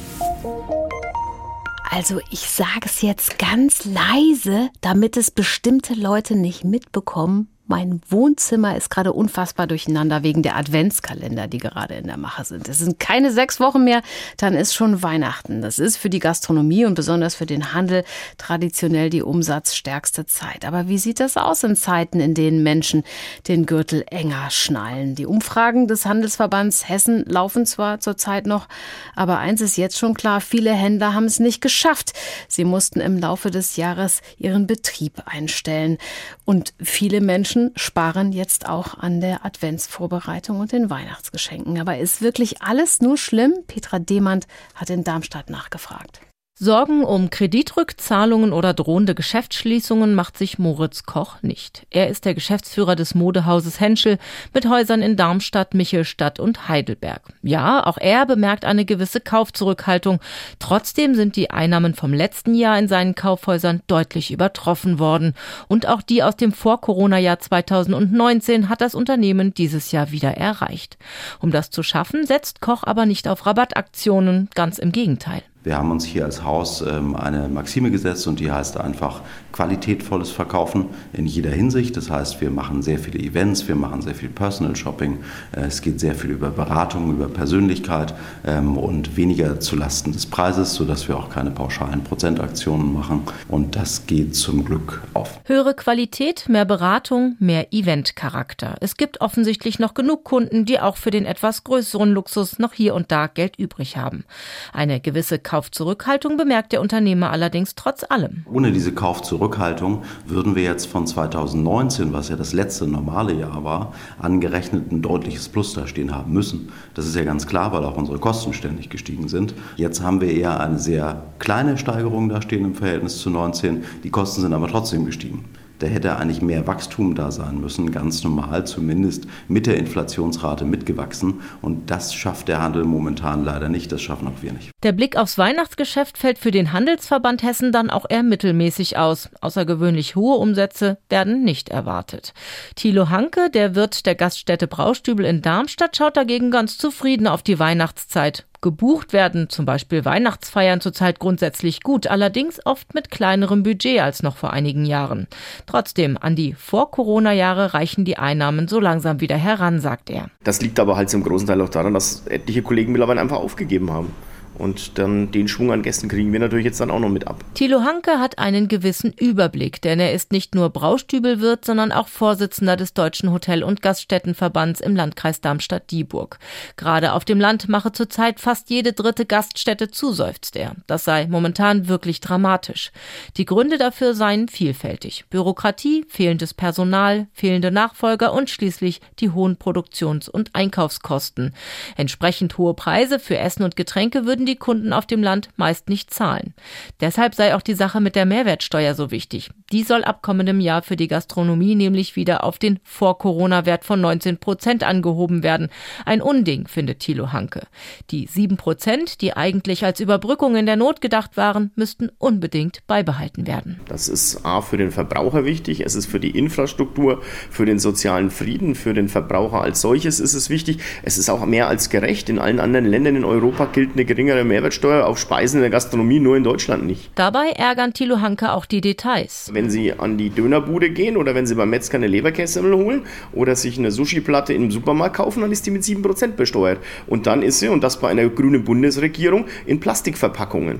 Also 1.98 2.20
ich 2.30 2.42
sage 2.42 2.82
es 2.86 3.02
jetzt 3.02 3.40
ganz 3.40 3.84
leise, 3.84 4.70
damit 4.82 5.18
es 5.18 5.32
bestimmte 5.32 5.96
Leute 5.96 6.36
nicht 6.36 6.64
mitbekommen. 6.64 7.48
Mein 7.70 8.02
Wohnzimmer 8.08 8.78
ist 8.78 8.90
gerade 8.90 9.12
unfassbar 9.12 9.68
durcheinander 9.68 10.24
wegen 10.24 10.42
der 10.42 10.56
Adventskalender, 10.56 11.48
die 11.48 11.58
gerade 11.58 11.96
in 11.96 12.08
der 12.08 12.16
Mache 12.16 12.46
sind. 12.46 12.70
Es 12.70 12.80
sind 12.80 12.98
keine 12.98 13.30
sechs 13.30 13.60
Wochen 13.60 13.84
mehr, 13.84 14.02
dann 14.38 14.54
ist 14.54 14.74
schon 14.74 15.04
Weihnachten. 15.04 15.62
Das 15.62 15.78
ist 15.78 15.98
für 15.98 16.10
die 16.10 16.20
Gastronomie 16.20 16.86
und 16.86 16.96
besonders 16.96 17.36
für 17.36 17.46
den 17.46 17.74
Handel 17.74 18.06
traditionell 18.38 19.10
die 19.10 19.22
umsatzstärkste 19.22 20.26
Zeit. 20.26 20.64
Aber 20.64 20.88
wie 20.88 20.98
sieht 20.98 21.20
das 21.20 21.36
aus 21.36 21.64
in 21.64 21.76
Zeiten, 21.76 22.22
in 22.22 22.34
denen 22.34 22.64
Menschen 22.64 23.04
den 23.50 23.66
Gürtel 23.66 24.06
enger 24.10 24.50
schnallen? 24.50 25.16
Die 25.16 25.26
Umfragen 25.26 25.90
des 25.90 26.06
Handelsverbands 26.06 26.88
Hessen 26.88 27.26
laufen 27.26 27.66
zwar 27.66 28.00
zurzeit 28.00 28.48
noch, 28.48 28.70
aber 29.14 29.40
eins 29.40 29.60
ist 29.60 29.76
jetzt 29.76 29.98
schon 29.98 30.14
klar, 30.14 30.40
viele 30.40 30.72
Händler 30.72 31.14
haben 31.14 31.26
es 31.26 31.40
nicht 31.40 31.60
geschafft. 31.60 32.14
Sie 32.48 32.64
mussten 32.64 33.02
im 33.02 33.18
Laufe 33.18 33.52
des 33.52 33.76
Jahres 33.76 34.22
ihren 34.38 34.68
Betrieb 34.68 35.24
einstellen. 35.26 35.98
Und 36.46 36.74
viele 36.82 37.20
Menschen 37.20 37.57
Menschen 37.58 37.72
sparen 37.76 38.32
jetzt 38.32 38.70
auch 38.70 38.98
an 38.98 39.20
der 39.20 39.44
Adventsvorbereitung 39.44 40.60
und 40.60 40.72
den 40.72 40.90
Weihnachtsgeschenken. 40.90 41.80
Aber 41.80 41.98
ist 41.98 42.22
wirklich 42.22 42.62
alles 42.62 43.02
nur 43.02 43.18
schlimm? 43.18 43.54
Petra 43.68 44.00
Demand 44.00 44.48
hat 44.76 44.90
in 44.90 45.04
Darmstadt 45.04 45.50
nachgefragt. 45.50 46.22
Sorgen 46.60 47.04
um 47.04 47.30
Kreditrückzahlungen 47.30 48.52
oder 48.52 48.74
drohende 48.74 49.14
Geschäftsschließungen 49.14 50.16
macht 50.16 50.40
sich 50.40 50.58
Moritz 50.58 51.04
Koch 51.04 51.44
nicht. 51.44 51.86
Er 51.92 52.08
ist 52.08 52.26
der 52.26 52.34
Geschäftsführer 52.34 52.96
des 52.96 53.14
Modehauses 53.14 53.80
Henschel 53.80 54.18
mit 54.56 54.68
Häusern 54.68 55.04
in 55.04 55.18
Darmstadt, 55.18 55.76
Michelstadt 55.76 56.40
und 56.40 56.68
Heidelberg. 56.68 57.22
Ja, 57.44 57.86
auch 57.86 58.00
er 58.00 58.26
bemerkt 58.26 58.66
eine 58.66 58.86
gewisse 58.86 59.22
Kaufzurückhaltung. 59.22 60.20
Trotzdem 60.58 61.14
sind 61.14 61.36
die 61.36 61.52
Einnahmen 61.52 61.94
vom 61.94 62.12
letzten 62.12 62.56
Jahr 62.56 62.80
in 62.80 62.88
seinen 62.88 63.14
Kaufhäusern 63.14 63.84
deutlich 63.86 64.32
übertroffen 64.32 64.98
worden. 64.98 65.36
Und 65.68 65.88
auch 65.88 66.02
die 66.02 66.24
aus 66.24 66.38
dem 66.38 66.52
Vor-Corona-Jahr 66.52 67.38
2019 67.38 68.68
hat 68.68 68.82
das 68.82 68.96
Unternehmen 68.96 69.54
dieses 69.54 69.92
Jahr 69.92 70.10
wieder 70.10 70.32
erreicht. 70.32 70.98
Um 71.40 71.52
das 71.52 71.70
zu 71.70 71.84
schaffen, 71.84 72.26
setzt 72.26 72.62
Koch 72.62 72.84
aber 72.84 73.06
nicht 73.06 73.28
auf 73.28 73.46
Rabattaktionen, 73.46 74.50
ganz 74.56 74.80
im 74.80 74.92
Gegenteil. 74.92 75.44
Wir 75.68 75.78
haben 75.78 75.92
uns 75.92 76.06
hier 76.06 76.24
als 76.24 76.46
Haus 76.46 76.82
ähm, 76.82 77.14
eine 77.14 77.50
Maxime 77.50 77.92
gesetzt 77.92 78.26
und 78.26 78.40
die 78.40 78.50
heißt 78.50 78.78
einfach 78.78 79.20
qualitätvolles 79.52 80.32
Verkaufen 80.32 80.86
in 81.12 81.26
jeder 81.26 81.50
Hinsicht. 81.50 81.98
Das 81.98 82.10
heißt, 82.10 82.40
wir 82.40 82.52
machen 82.52 82.82
sehr 82.84 83.00
viele 83.00 83.20
Events, 83.20 83.68
wir 83.68 83.76
machen 83.76 84.02
sehr 84.02 84.16
viel 84.16 84.30
Personal 84.30 84.78
Shopping. 84.78 85.18
Äh, 85.52 85.66
es 85.66 85.82
geht 85.82 86.00
sehr 86.00 86.16
viel 86.16 86.30
über 86.30 86.52
Beratung, 86.52 87.12
über 87.12 87.28
Persönlichkeit 87.28 88.14
ähm, 88.46 88.78
und 88.78 89.18
weniger 89.18 89.60
zulasten 89.60 90.14
des 90.14 90.26
Preises, 90.28 90.74
sodass 90.74 91.10
wir 91.10 91.18
auch 91.18 91.30
keine 91.30 91.52
pauschalen 91.52 92.02
Prozentaktionen 92.02 92.94
machen. 92.94 93.24
Und 93.50 93.76
das 93.76 94.06
geht 94.08 94.38
zum 94.38 94.64
Glück 94.64 95.02
auf. 95.16 95.42
Höhere 95.44 95.74
Qualität, 95.74 96.48
mehr 96.48 96.64
Beratung, 96.64 97.36
mehr 97.40 97.74
Eventcharakter. 97.74 98.76
Es 98.80 98.96
gibt 98.96 99.20
offensichtlich 99.20 99.80
noch 99.80 99.96
genug 99.96 100.24
Kunden, 100.24 100.64
die 100.64 100.80
auch 100.80 100.96
für 100.96 101.12
den 101.12 101.26
etwas 101.26 101.66
größeren 101.66 102.14
Luxus 102.14 102.58
noch 102.58 102.72
hier 102.72 102.96
und 102.96 103.12
da 103.12 103.28
Geld 103.28 103.58
übrig 103.58 103.98
haben. 103.98 104.24
Eine 104.72 105.02
gewisse 105.02 105.40
Kaufzurückhaltung 105.58 106.38
bemerkt 106.38 106.72
der 106.72 106.82
Unternehmer 106.82 107.32
allerdings 107.32 107.74
trotz 107.74 108.04
allem. 108.08 108.46
Ohne 108.46 108.72
diese 108.72 108.92
Kaufzurückhaltung 108.92 110.04
würden 110.28 110.56
wir 110.56 110.62
jetzt 110.62 110.86
von 110.86 111.08
2019, 111.08 112.14
was 112.14 112.30
ja 112.30 112.36
das 112.36 112.54
letzte 112.54 112.86
normale 112.86 113.34
Jahr 113.34 113.64
war, 113.64 113.92
angerechnet 114.20 114.92
ein 114.92 115.02
deutliches 115.02 115.50
Plus 115.50 115.74
da 115.74 115.88
stehen 115.88 116.14
haben 116.14 116.32
müssen. 116.32 116.72
Das 116.94 117.08
ist 117.08 117.16
ja 117.16 117.24
ganz 117.24 117.48
klar, 117.48 117.74
weil 117.74 117.84
auch 117.86 117.98
unsere 117.98 118.20
Kosten 118.20 118.54
ständig 118.54 118.92
gestiegen 118.92 119.30
sind. 119.30 119.56
Jetzt 119.78 120.04
haben 120.04 120.22
wir 120.22 120.32
eher 120.32 120.60
eine 120.60 120.78
sehr 120.78 121.24
kleine 121.40 121.80
Steigerung 121.80 122.30
da 122.30 122.40
stehen 122.44 122.64
im 122.64 122.76
Verhältnis 122.76 123.18
zu 123.18 123.32
19. 123.32 123.84
Die 124.04 124.12
Kosten 124.12 124.42
sind 124.42 124.54
aber 124.54 124.68
trotzdem 124.68 125.08
gestiegen 125.08 125.44
da 125.80 125.88
hätte 125.88 126.18
eigentlich 126.18 126.42
mehr 126.42 126.66
Wachstum 126.66 127.16
da 127.16 127.32
sein 127.32 127.62
müssen, 127.62 127.92
ganz 127.92 128.24
normal, 128.24 128.66
zumindest 128.66 129.28
mit 129.48 129.68
der 129.68 129.78
Inflationsrate 129.78 130.66
mitgewachsen. 130.66 131.42
Und 131.62 131.90
das 131.92 132.14
schafft 132.14 132.48
der 132.48 132.62
Handel 132.62 132.84
momentan 132.84 133.46
leider 133.46 133.70
nicht, 133.70 133.92
das 133.92 134.02
schaffen 134.02 134.28
auch 134.28 134.42
wir 134.42 134.54
nicht. 134.54 134.72
Der 134.84 134.92
Blick 134.92 135.16
aufs 135.16 135.38
Weihnachtsgeschäft 135.38 136.18
fällt 136.18 136.40
für 136.40 136.52
den 136.52 136.74
Handelsverband 136.74 137.44
Hessen 137.44 137.72
dann 137.72 137.90
auch 137.90 138.06
eher 138.10 138.24
mittelmäßig 138.24 138.98
aus. 138.98 139.30
Außergewöhnlich 139.42 140.16
hohe 140.16 140.38
Umsätze 140.38 140.98
werden 141.10 141.44
nicht 141.44 141.70
erwartet. 141.70 142.34
Thilo 142.76 143.10
Hanke, 143.10 143.50
der 143.52 143.76
Wirt 143.76 144.06
der 144.06 144.16
Gaststätte 144.16 144.68
Braustübel 144.68 145.26
in 145.26 145.42
Darmstadt, 145.42 145.96
schaut 145.96 146.18
dagegen 146.18 146.50
ganz 146.50 146.78
zufrieden 146.78 147.28
auf 147.28 147.44
die 147.44 147.60
Weihnachtszeit. 147.60 148.47
Gebucht 148.62 149.14
werden 149.14 149.50
zum 149.50 149.66
Beispiel 149.66 150.04
Weihnachtsfeiern 150.06 150.82
zurzeit 150.82 151.20
grundsätzlich 151.20 151.82
gut, 151.84 152.08
allerdings 152.08 152.60
oft 152.66 152.94
mit 152.94 153.12
kleinerem 153.12 153.64
Budget 153.64 154.02
als 154.02 154.24
noch 154.24 154.36
vor 154.38 154.52
einigen 154.52 154.86
Jahren. 154.86 155.28
Trotzdem, 155.66 156.18
an 156.20 156.36
die 156.36 156.54
Vor-Corona-Jahre 156.54 157.74
reichen 157.74 158.06
die 158.06 158.18
Einnahmen 158.18 158.68
so 158.68 158.80
langsam 158.80 159.22
wieder 159.22 159.38
heran, 159.38 159.80
sagt 159.80 160.10
er. 160.10 160.30
Das 160.44 160.62
liegt 160.62 160.80
aber 160.80 160.96
halt 160.96 161.10
zum 161.10 161.24
großen 161.24 161.48
Teil 161.48 161.62
auch 161.62 161.70
daran, 161.70 161.94
dass 161.94 162.26
etliche 162.28 162.64
Kollegen 162.64 162.92
mittlerweile 162.92 163.22
einfach 163.22 163.38
aufgegeben 163.38 163.92
haben. 163.92 164.12
Und 164.58 164.98
dann 164.98 165.32
den 165.32 165.48
Schwung 165.48 165.72
an 165.72 165.84
Gästen 165.84 166.10
kriegen 166.10 166.34
wir 166.34 166.40
natürlich 166.40 166.66
jetzt 166.66 166.80
dann 166.80 166.92
auch 166.92 167.00
noch 167.00 167.10
mit 167.10 167.28
ab. 167.28 167.44
Thilo 167.54 167.82
Hanke 167.82 168.20
hat 168.20 168.40
einen 168.40 168.68
gewissen 168.68 169.14
Überblick, 169.14 169.82
denn 169.82 170.00
er 170.00 170.14
ist 170.14 170.32
nicht 170.32 170.56
nur 170.56 170.70
Braustübelwirt, 170.70 171.64
sondern 171.64 171.92
auch 171.92 172.08
Vorsitzender 172.08 172.76
des 172.76 172.94
Deutschen 172.94 173.32
Hotel- 173.32 173.64
und 173.64 173.82
Gaststättenverbands 173.82 174.82
im 174.82 174.96
Landkreis 174.96 175.42
Darmstadt-Dieburg. 175.42 176.40
Gerade 176.76 177.14
auf 177.14 177.24
dem 177.24 177.40
Land 177.40 177.70
mache 177.70 177.92
zurzeit 177.92 178.40
fast 178.40 178.70
jede 178.70 178.94
dritte 178.94 179.26
Gaststätte 179.26 179.92
zu, 179.92 180.12
seufzt 180.12 180.56
er. 180.56 180.76
Das 180.88 181.06
sei 181.06 181.28
momentan 181.28 181.88
wirklich 181.88 182.20
dramatisch. 182.20 182.92
Die 183.38 183.46
Gründe 183.46 183.78
dafür 183.78 184.16
seien 184.16 184.48
vielfältig. 184.48 185.26
Bürokratie, 185.30 186.06
fehlendes 186.08 186.54
Personal, 186.54 187.28
fehlende 187.34 187.72
Nachfolger 187.72 188.34
und 188.34 188.50
schließlich 188.50 189.02
die 189.20 189.30
hohen 189.30 189.58
Produktions- 189.58 190.30
und 190.30 190.56
Einkaufskosten. 190.56 191.54
Entsprechend 191.96 192.58
hohe 192.58 192.74
Preise 192.74 193.20
für 193.20 193.38
Essen 193.38 193.64
und 193.64 193.76
Getränke 193.76 194.26
würden 194.26 194.47
die 194.48 194.56
Kunden 194.56 194.94
auf 194.94 195.06
dem 195.06 195.22
Land 195.22 195.50
meist 195.56 195.90
nicht 195.90 196.14
zahlen. 196.14 196.54
Deshalb 197.02 197.36
sei 197.36 197.56
auch 197.56 197.62
die 197.62 197.76
Sache 197.76 198.02
mit 198.02 198.16
der 198.16 198.26
Mehrwertsteuer 198.26 198.96
so 198.96 199.12
wichtig. 199.12 199.52
Die 199.72 199.84
soll 199.84 200.04
ab 200.04 200.22
kommendem 200.22 200.60
Jahr 200.60 200.82
für 200.82 200.96
die 200.96 201.08
Gastronomie 201.08 201.76
nämlich 201.76 202.16
wieder 202.16 202.44
auf 202.44 202.58
den 202.58 202.80
Vor-Corona-Wert 202.84 203.84
von 203.84 204.00
19 204.00 204.38
Prozent 204.38 204.84
angehoben 204.84 205.44
werden. 205.44 205.70
Ein 206.06 206.22
Unding, 206.22 206.68
findet 206.68 207.00
Thilo 207.00 207.34
Hanke. 207.34 207.68
Die 208.12 208.28
7 208.28 208.58
Prozent, 208.58 209.22
die 209.22 209.34
eigentlich 209.34 209.84
als 209.84 210.00
Überbrückung 210.00 210.56
in 210.56 210.66
der 210.66 210.78
Not 210.78 211.02
gedacht 211.02 211.36
waren, 211.36 211.72
müssten 211.76 212.10
unbedingt 212.18 212.86
beibehalten 212.88 213.46
werden. 213.46 213.80
Das 213.88 214.08
ist 214.08 214.46
A 214.46 214.62
für 214.62 214.78
den 214.78 214.92
Verbraucher 214.92 215.44
wichtig, 215.44 215.82
es 215.82 215.96
ist 215.96 216.06
für 216.06 216.20
die 216.20 216.32
Infrastruktur, 216.32 217.22
für 217.50 217.66
den 217.66 217.80
sozialen 217.80 218.32
Frieden, 218.32 218.76
für 218.76 218.94
den 218.94 219.10
Verbraucher 219.10 219.62
als 219.62 219.82
solches 219.82 220.20
ist 220.20 220.34
es 220.34 220.50
wichtig. 220.50 220.80
Es 221.04 221.18
ist 221.18 221.30
auch 221.30 221.46
mehr 221.46 221.68
als 221.68 221.90
gerecht. 221.90 222.30
In 222.30 222.40
allen 222.40 222.60
anderen 222.60 222.86
Ländern 222.86 223.16
in 223.16 223.26
Europa 223.26 223.66
gilt 223.66 223.94
eine 223.94 224.06
geringere 224.06 224.37
geringere 224.38 224.44
Mehrwertsteuer 224.44 225.06
auf 225.06 225.18
Speisen 225.18 225.58
in 225.58 225.62
der 225.62 225.70
Gastronomie, 225.70 226.20
nur 226.20 226.36
in 226.38 226.44
Deutschland 226.44 226.86
nicht. 226.86 227.12
Dabei 227.16 227.50
ärgern 227.56 227.94
Thilo 227.94 228.22
Hanke 228.22 228.52
auch 228.52 228.66
die 228.66 228.82
Details. 228.82 229.50
Wenn 229.54 229.70
Sie 229.70 229.94
an 229.94 230.18
die 230.18 230.30
Dönerbude 230.30 230.90
gehen 230.90 231.18
oder 231.18 231.36
wenn 231.36 231.48
Sie 231.48 231.56
beim 231.56 231.70
Metzger 231.70 231.98
eine 231.98 232.08
Leberkässemmel 232.08 232.76
holen 232.76 233.02
oder 233.34 233.56
sich 233.56 233.78
eine 233.78 233.92
Sushi-Platte 233.92 234.54
im 234.54 234.72
Supermarkt 234.72 235.18
kaufen, 235.18 235.42
dann 235.42 235.52
ist 235.52 235.66
die 235.66 235.72
mit 235.72 235.84
7% 235.84 236.36
besteuert. 236.36 236.80
Und 237.08 237.28
dann 237.28 237.42
ist 237.42 237.60
sie, 237.60 237.68
und 237.68 237.84
das 237.84 238.00
bei 238.00 238.10
einer 238.10 238.28
grünen 238.30 238.64
Bundesregierung, 238.64 239.46
in 239.66 239.80
Plastikverpackungen. 239.80 240.80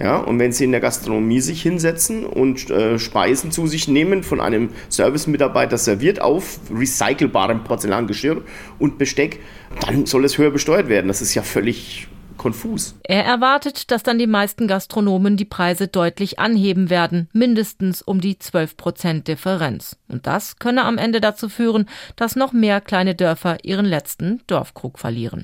Ja, 0.00 0.18
und 0.18 0.38
wenn 0.38 0.52
Sie 0.52 0.62
in 0.62 0.70
der 0.70 0.80
Gastronomie 0.80 1.40
sich 1.40 1.60
hinsetzen 1.60 2.24
und 2.24 2.70
äh, 2.70 3.00
Speisen 3.00 3.50
zu 3.50 3.66
sich 3.66 3.88
nehmen, 3.88 4.22
von 4.22 4.40
einem 4.40 4.68
Servicemitarbeiter 4.88 5.76
serviert 5.76 6.20
auf 6.20 6.60
recycelbarem 6.72 7.64
Porzellangeschirr 7.64 8.42
und 8.78 8.96
Besteck, 8.96 9.40
dann 9.84 10.06
soll 10.06 10.24
es 10.24 10.38
höher 10.38 10.52
besteuert 10.52 10.88
werden. 10.88 11.08
Das 11.08 11.20
ist 11.20 11.34
ja 11.34 11.42
völlig 11.42 12.06
konfus. 12.38 12.94
Er 13.02 13.24
erwartet, 13.24 13.90
dass 13.90 14.02
dann 14.02 14.18
die 14.18 14.26
meisten 14.26 14.66
Gastronomen 14.66 15.36
die 15.36 15.44
Preise 15.44 15.88
deutlich 15.88 16.38
anheben 16.38 16.88
werden, 16.88 17.28
mindestens 17.32 18.00
um 18.00 18.20
die 18.20 18.38
12 18.38 18.76
Prozent 18.76 19.28
Differenz. 19.28 19.96
Und 20.08 20.26
das 20.26 20.58
könne 20.58 20.84
am 20.84 20.96
Ende 20.96 21.20
dazu 21.20 21.48
führen, 21.48 21.86
dass 22.16 22.36
noch 22.36 22.52
mehr 22.52 22.80
kleine 22.80 23.14
Dörfer 23.14 23.58
ihren 23.64 23.86
letzten 23.86 24.40
Dorfkrug 24.46 24.98
verlieren. 24.98 25.42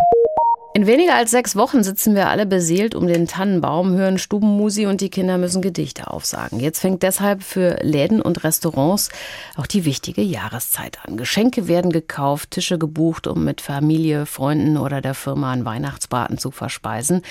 In 0.76 0.88
weniger 0.88 1.14
als 1.14 1.30
sechs 1.30 1.54
Wochen 1.54 1.84
sitzen 1.84 2.16
wir 2.16 2.30
alle 2.30 2.46
beseelt 2.46 2.96
um 2.96 3.06
den 3.06 3.28
Tannenbaum, 3.28 3.94
hören 3.94 4.18
Stubenmusi 4.18 4.86
und 4.86 5.00
die 5.00 5.08
Kinder 5.08 5.38
müssen 5.38 5.62
Gedichte 5.62 6.08
aufsagen. 6.08 6.58
Jetzt 6.58 6.80
fängt 6.80 7.04
deshalb 7.04 7.44
für 7.44 7.78
Läden 7.80 8.20
und 8.20 8.42
Restaurants 8.42 9.10
auch 9.54 9.68
die 9.68 9.84
wichtige 9.84 10.22
Jahreszeit 10.22 10.98
an. 11.04 11.16
Geschenke 11.16 11.68
werden 11.68 11.92
gekauft, 11.92 12.50
Tische 12.50 12.76
gebucht, 12.76 13.28
um 13.28 13.44
mit 13.44 13.60
Familie, 13.60 14.26
Freunden 14.26 14.76
oder 14.76 15.00
der 15.00 15.14
Firma 15.14 15.52
einen 15.52 15.64
Weihnachtsbraten 15.64 16.38
zu 16.38 16.50
verspeisen. 16.50 17.22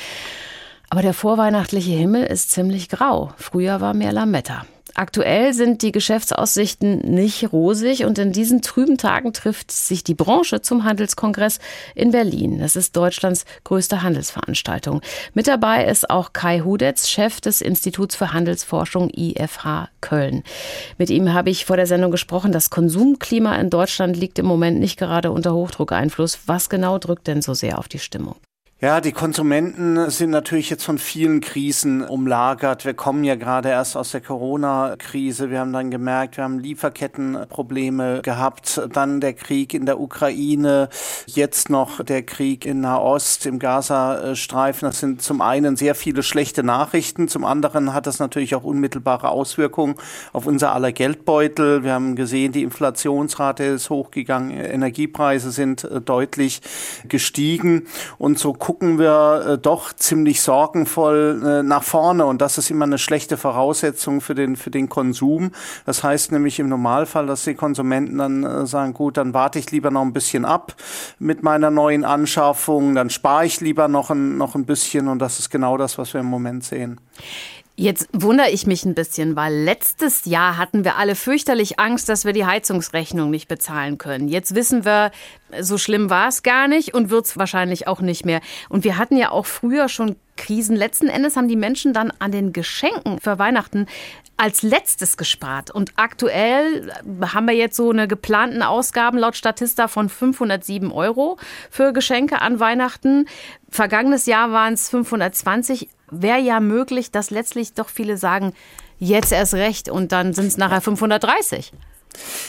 Aber 0.90 1.02
der 1.02 1.14
vorweihnachtliche 1.14 1.92
Himmel 1.92 2.24
ist 2.24 2.50
ziemlich 2.50 2.88
grau. 2.88 3.34
Früher 3.36 3.82
war 3.82 3.94
mehr 3.94 4.14
Lametta. 4.14 4.66
Aktuell 4.96 5.54
sind 5.54 5.82
die 5.82 5.92
Geschäftsaussichten 5.92 7.00
nicht 7.00 7.52
rosig 7.52 8.06
und 8.06 8.20
in 8.20 8.32
diesen 8.32 8.62
trüben 8.62 8.98
Tagen 9.00 9.34
trifft 9.34 9.72
sich 9.72 10.04
die 10.04 10.14
Branche 10.14 10.62
zum 10.62 10.84
Handelskongress 10.84 11.58
in 11.96 12.12
Berlin. 12.12 12.60
Das 12.60 12.76
ist 12.76 12.96
Deutschlands 12.96 13.46
größte 13.64 14.04
Handelsveranstaltung. 14.04 15.02
Mit 15.34 15.48
dabei 15.48 15.86
ist 15.86 16.12
auch 16.12 16.32
Kai 16.34 16.60
Hudetz, 16.60 17.10
Chef 17.10 17.42
des 17.42 17.62
Instituts 17.62 18.16
für 18.16 18.34
Handelsforschung 18.34 19.10
IFH 19.10 19.90
Köln. 20.00 20.44
Mit 21.00 21.10
ihm 21.10 21.34
habe 21.34 21.50
ich 21.50 21.66
vor 21.66 21.78
der 21.78 21.88
Sendung 21.88 22.12
gesprochen. 22.12 22.52
Das 22.52 22.70
Konsumklima 22.70 23.56
in 23.56 23.72
Deutschland 23.72 24.16
liegt 24.16 24.38
im 24.38 24.46
Moment 24.46 24.80
nicht 24.80 25.00
gerade 25.00 25.32
unter 25.32 25.56
Hochdruckeinfluss. 25.56 26.42
Was 26.46 26.70
genau 26.70 27.00
drückt 27.00 27.26
denn 27.26 27.42
so 27.42 27.56
sehr 27.56 27.80
auf 27.80 27.88
die 27.88 28.00
Stimmung? 28.00 28.36
Ja, 28.84 29.00
die 29.00 29.14
Konsumenten 29.14 30.10
sind 30.10 30.32
natürlich 30.32 30.70
jetzt 30.70 30.84
von 30.84 30.98
vielen 30.98 31.40
Krisen 31.40 32.02
umlagert. 32.02 32.84
Wir 32.84 32.94
kommen 32.94 33.24
ja 33.24 33.36
gerade 33.36 33.70
erst 33.70 33.96
aus 33.96 34.12
der 34.12 34.20
Corona-Krise. 34.20 35.50
Wir 35.50 35.62
haben 35.62 35.72
dann 35.72 35.90
gemerkt, 35.90 36.36
wir 36.36 36.44
haben 36.44 36.60
Lieferkettenprobleme 36.60 38.22
gehabt. 38.24 38.82
Dann 38.92 39.22
der 39.22 39.36
Krieg 39.36 39.74
in 39.74 39.86
der 39.86 40.02
Ukraine, 40.02 40.90
jetzt 41.28 41.70
noch 41.70 42.04
der 42.04 42.24
Krieg 42.24 42.66
in 42.66 42.82
Nahost, 42.82 43.46
im 43.46 43.58
Gazastreifen. 43.58 44.90
Das 44.90 45.00
sind 45.00 45.22
zum 45.22 45.40
einen 45.40 45.78
sehr 45.78 45.96
viele 45.96 46.22
schlechte 46.22 46.62
Nachrichten. 46.62 47.30
Zum 47.30 47.46
anderen 47.46 47.94
hat 47.94 48.06
das 48.06 48.20
natürlich 48.20 48.54
auch 48.54 48.66
unmittelbare 48.66 49.30
Auswirkungen 49.30 49.96
auf 50.34 50.46
unser 50.46 50.74
aller 50.74 50.92
Geldbeutel. 50.92 51.86
Wir 51.86 51.94
haben 51.94 52.18
gesehen, 52.18 52.52
die 52.52 52.64
Inflationsrate 52.64 53.64
ist 53.64 53.90
hochgegangen. 53.90 54.52
Energiepreise 54.52 55.52
sind 55.52 55.86
äh, 55.86 56.02
deutlich 56.02 56.60
gestiegen. 57.08 57.88
Und 58.18 58.40
so 58.40 58.52
gucken 58.74 58.98
wir 58.98 59.46
äh, 59.48 59.58
doch 59.60 59.94
ziemlich 59.94 60.42
sorgenvoll 60.42 61.44
äh, 61.46 61.62
nach 61.62 61.84
vorne 61.84 62.26
und 62.26 62.42
das 62.42 62.58
ist 62.58 62.72
immer 62.72 62.86
eine 62.86 62.98
schlechte 62.98 63.38
Voraussetzung 63.38 64.20
für 64.20 64.34
den, 64.34 64.56
für 64.56 64.72
den 64.72 64.90
Konsum. 64.90 65.52
Das 65.86 66.04
heißt 66.04 66.32
nämlich 66.32 66.60
im 66.60 66.70
Normalfall, 66.70 67.28
dass 67.28 67.44
die 67.44 67.54
Konsumenten 67.54 68.18
dann 68.18 68.44
äh, 68.44 68.66
sagen, 68.66 68.96
gut, 68.96 69.18
dann 69.18 69.36
warte 69.36 69.60
ich 69.60 69.70
lieber 69.70 69.92
noch 69.92 70.02
ein 70.02 70.12
bisschen 70.12 70.44
ab 70.44 70.74
mit 71.20 71.44
meiner 71.44 71.70
neuen 71.70 72.04
Anschaffung, 72.04 72.96
dann 72.96 73.12
spare 73.12 73.46
ich 73.46 73.62
lieber 73.62 73.88
noch 73.88 74.10
ein, 74.10 74.40
noch 74.40 74.56
ein 74.56 74.66
bisschen 74.66 75.08
und 75.08 75.20
das 75.20 75.38
ist 75.38 75.52
genau 75.52 75.78
das, 75.78 76.00
was 76.00 76.16
wir 76.16 76.22
im 76.22 76.28
Moment 76.28 76.64
sehen. 76.64 77.00
Jetzt 77.76 78.08
wundere 78.14 78.52
ich 78.52 78.68
mich 78.68 78.86
ein 78.86 78.94
bisschen, 78.94 79.36
weil 79.36 79.52
letztes 79.52 80.26
Jahr 80.26 80.58
hatten 80.58 80.84
wir 80.84 80.98
alle 80.98 81.16
fürchterlich 81.16 81.80
Angst, 81.80 82.08
dass 82.08 82.24
wir 82.24 82.32
die 82.32 82.46
Heizungsrechnung 82.46 83.32
nicht 83.32 83.48
bezahlen 83.48 83.98
können. 83.98 84.28
Jetzt 84.28 84.54
wissen 84.54 84.86
wir, 84.86 85.12
so 85.60 85.80
schlimm 85.80 86.12
war 86.12 86.28
es 86.28 86.44
gar 86.44 86.68
nicht 86.68 86.94
und 86.94 87.10
wird 87.10 87.26
es 87.26 87.38
wahrscheinlich 87.38 87.88
auch 87.88 88.00
nicht 88.00 88.26
mehr. 88.26 88.42
Und 88.70 88.84
wir 88.84 88.98
hatten 88.98 89.18
ja 89.18 89.32
auch 89.32 89.48
früher 89.48 89.90
schon 89.90 90.18
Krisen. 90.36 90.76
Letzten 90.76 91.08
Endes 91.08 91.36
haben 91.36 91.48
die 91.48 91.56
Menschen 91.56 91.94
dann 91.94 92.12
an 92.20 92.32
den 92.32 92.54
Geschenken 92.54 93.20
für 93.20 93.40
Weihnachten 93.40 93.88
als 94.38 94.64
letztes 94.64 95.18
gespart. 95.18 95.72
Und 95.72 95.92
aktuell 95.96 96.92
haben 97.34 97.46
wir 97.46 97.56
jetzt 97.56 97.76
so 97.76 97.90
eine 97.90 98.08
geplanten 98.08 98.64
Ausgaben 98.64 99.18
laut 99.18 99.36
Statista 99.36 99.88
von 99.88 100.10
507 100.10 100.92
Euro 100.92 101.38
für 101.70 101.94
Geschenke 101.94 102.42
an 102.42 102.60
Weihnachten. 102.60 103.28
Vergangenes 103.70 104.26
Jahr 104.26 104.52
waren 104.52 104.74
es 104.74 104.90
520 104.90 105.90
wäre 106.10 106.40
ja 106.40 106.60
möglich, 106.60 107.12
dass 107.12 107.32
letztlich 107.32 107.74
doch 107.74 107.90
viele 107.90 108.18
sagen, 108.18 108.54
jetzt 109.00 109.32
erst 109.32 109.56
recht 109.56 109.90
und 109.90 110.12
dann 110.12 110.34
sind 110.34 110.48
es 110.48 110.58
nachher 110.58 110.82
530. 110.82 111.72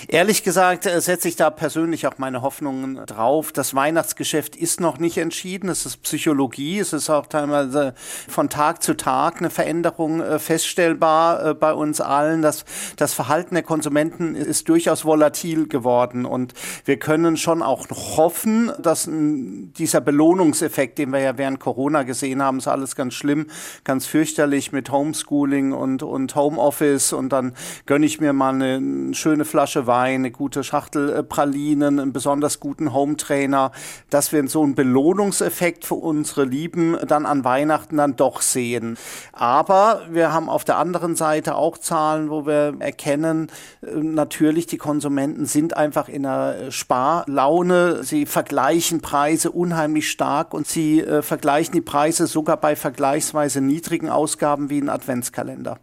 Ehrlich 0.09 0.43
gesagt 0.43 0.87
äh, 0.87 1.01
setze 1.01 1.29
ich 1.29 1.37
da 1.37 1.51
persönlich 1.51 2.07
auch 2.07 2.19
meine 2.19 2.43
Hoffnungen 2.43 3.05
drauf. 3.07 3.53
Das 3.53 3.75
Weihnachtsgeschäft 3.75 4.57
ist 4.57 4.81
noch 4.81 4.99
nicht 4.99 5.19
entschieden. 5.19 5.69
Es 5.69 5.87
ist 5.87 6.03
Psychologie. 6.03 6.79
Es 6.79 6.93
ist 6.93 7.11
auch 7.11 7.27
teilweise 7.27 7.95
von 8.29 8.49
Tag 8.49 8.83
zu 8.83 8.97
Tag 8.97 9.39
eine 9.39 9.51
Veränderung 9.51 10.21
äh, 10.21 10.39
feststellbar 10.39 11.47
äh, 11.47 11.55
bei 11.55 11.73
uns 11.73 12.01
allen. 12.01 12.43
Das, 12.43 12.65
das 12.97 13.15
Verhalten 13.15 13.55
der 13.55 13.65
Konsumenten 13.65 14.35
ist 14.35 14.69
durchaus 14.69 15.05
volatil 15.05 15.69
geworden 15.69 16.25
und 16.25 16.55
wir 16.85 16.99
können 16.99 17.37
schon 17.37 17.63
auch 17.63 17.87
hoffen, 17.91 18.73
dass 18.79 19.09
dieser 19.11 20.01
Belohnungseffekt, 20.01 20.99
den 20.99 21.11
wir 21.11 21.21
ja 21.21 21.39
während 21.39 21.61
Corona 21.61 22.03
gesehen 22.03 22.43
haben, 22.43 22.59
ist 22.59 22.69
alles 22.69 22.97
ganz 22.97 23.15
schlimm, 23.15 23.47
ganz 23.85 24.07
fürchterlich 24.07 24.73
mit 24.73 24.91
Homeschooling 24.91 25.73
und, 25.73 26.03
und 26.03 26.35
Homeoffice 26.35 27.13
und 27.13 27.31
dann 27.31 27.55
gönne 27.87 28.07
ich 28.07 28.21
mir 28.21 28.33
mal 28.33 28.55
eine 28.55 29.15
schöne 29.15 29.45
Flasche 29.55 29.87
Wein, 29.87 30.23
eine 30.23 30.33
gute 30.33 30.65
Schachtel 30.65 31.11
äh, 31.11 31.23
Pralinen, 31.23 32.01
einen 32.01 32.13
besonders 32.13 32.59
guten 32.59 32.93
Hometrainer, 32.93 33.71
dass 34.11 34.33
wir 34.33 34.49
so 34.49 34.65
einen 34.65 34.75
Belohnungseffekt 34.75 35.85
für 35.85 35.95
unsere 35.95 36.45
Lieben 36.45 36.97
dann 37.07 37.25
an 37.25 37.45
Weihnachten 37.45 37.99
dann 37.99 38.17
doch 38.17 38.41
sehen. 38.41 38.99
Aber 39.33 40.03
wir 40.11 40.33
haben 40.33 40.49
auf 40.49 40.65
der 40.65 40.79
anderen 40.79 41.15
Seite 41.15 41.55
auch 41.55 41.79
Zahlen, 41.79 42.31
wo 42.31 42.47
wir 42.47 42.75
erkennen, 42.81 43.47
äh, 43.83 43.95
natürlich 43.95 44.67
die 44.67 44.77
Konsumenten 44.77 45.47
sind 45.47 45.77
einfach 45.77 46.09
in 46.09 46.27
einer 46.27 46.73
Sparlaune. 46.73 48.03
Sie 48.03 48.27
vergleichen 48.27 49.03
Preise 49.03 49.53
unheimlich 49.53 50.11
stark 50.11 50.53
und 50.53 50.67
sie 50.67 51.01
äh, 51.01 51.23
vergleichen 51.23 51.75
die 51.75 51.81
Preise 51.81 52.27
sogar 52.27 52.57
bei 52.57 52.75
vergleichsweise 52.75 53.61
niedrigen 53.61 54.09
Ausgaben 54.09 54.69
wie 54.69 54.81
ein 54.81 54.89
Adventskalender. 54.89 55.79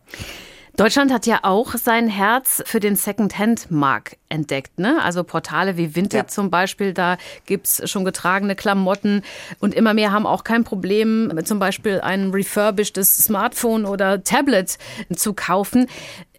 Deutschland 0.82 1.14
hat 1.14 1.28
ja 1.28 1.42
auch 1.44 1.76
sein 1.76 2.08
Herz 2.08 2.64
für 2.66 2.80
den 2.80 2.96
Second-Hand-Markt 2.96 4.18
entdeckt. 4.30 4.80
Ne? 4.80 5.00
Also 5.04 5.24
Portale 5.24 5.78
wie 5.78 5.96
Vinted 5.96 6.14
ja. 6.14 6.28
zum 6.28 6.50
Beispiel, 6.50 6.92
da 6.92 7.18
gibt 7.46 7.68
es 7.68 7.88
schon 7.88 8.04
getragene 8.04 8.56
Klamotten 8.56 9.22
und 9.60 9.76
immer 9.76 9.94
mehr 9.94 10.12
haben 10.12 10.26
auch 10.26 10.44
kein 10.44 10.64
Problem, 10.64 11.40
zum 11.44 11.60
Beispiel 11.60 12.02
ein 12.02 12.32
refurbishedes 12.32 13.16
Smartphone 13.16 13.86
oder 13.86 14.24
Tablet 14.24 14.80
zu 15.16 15.36
kaufen. 15.36 15.86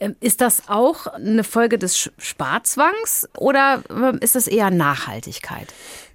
Ähm, 0.01 0.17
ist 0.19 0.41
das 0.41 0.69
auch 0.69 1.07
eine 1.07 1.45
Folge 1.45 1.79
des 1.79 2.11
Sparzwangs 2.19 3.29
oder 3.37 3.85
ähm, 3.91 4.19
ist 4.21 4.35
das 4.35 4.49
eher 4.49 4.73
Nachhaltigkeit? 4.73 5.73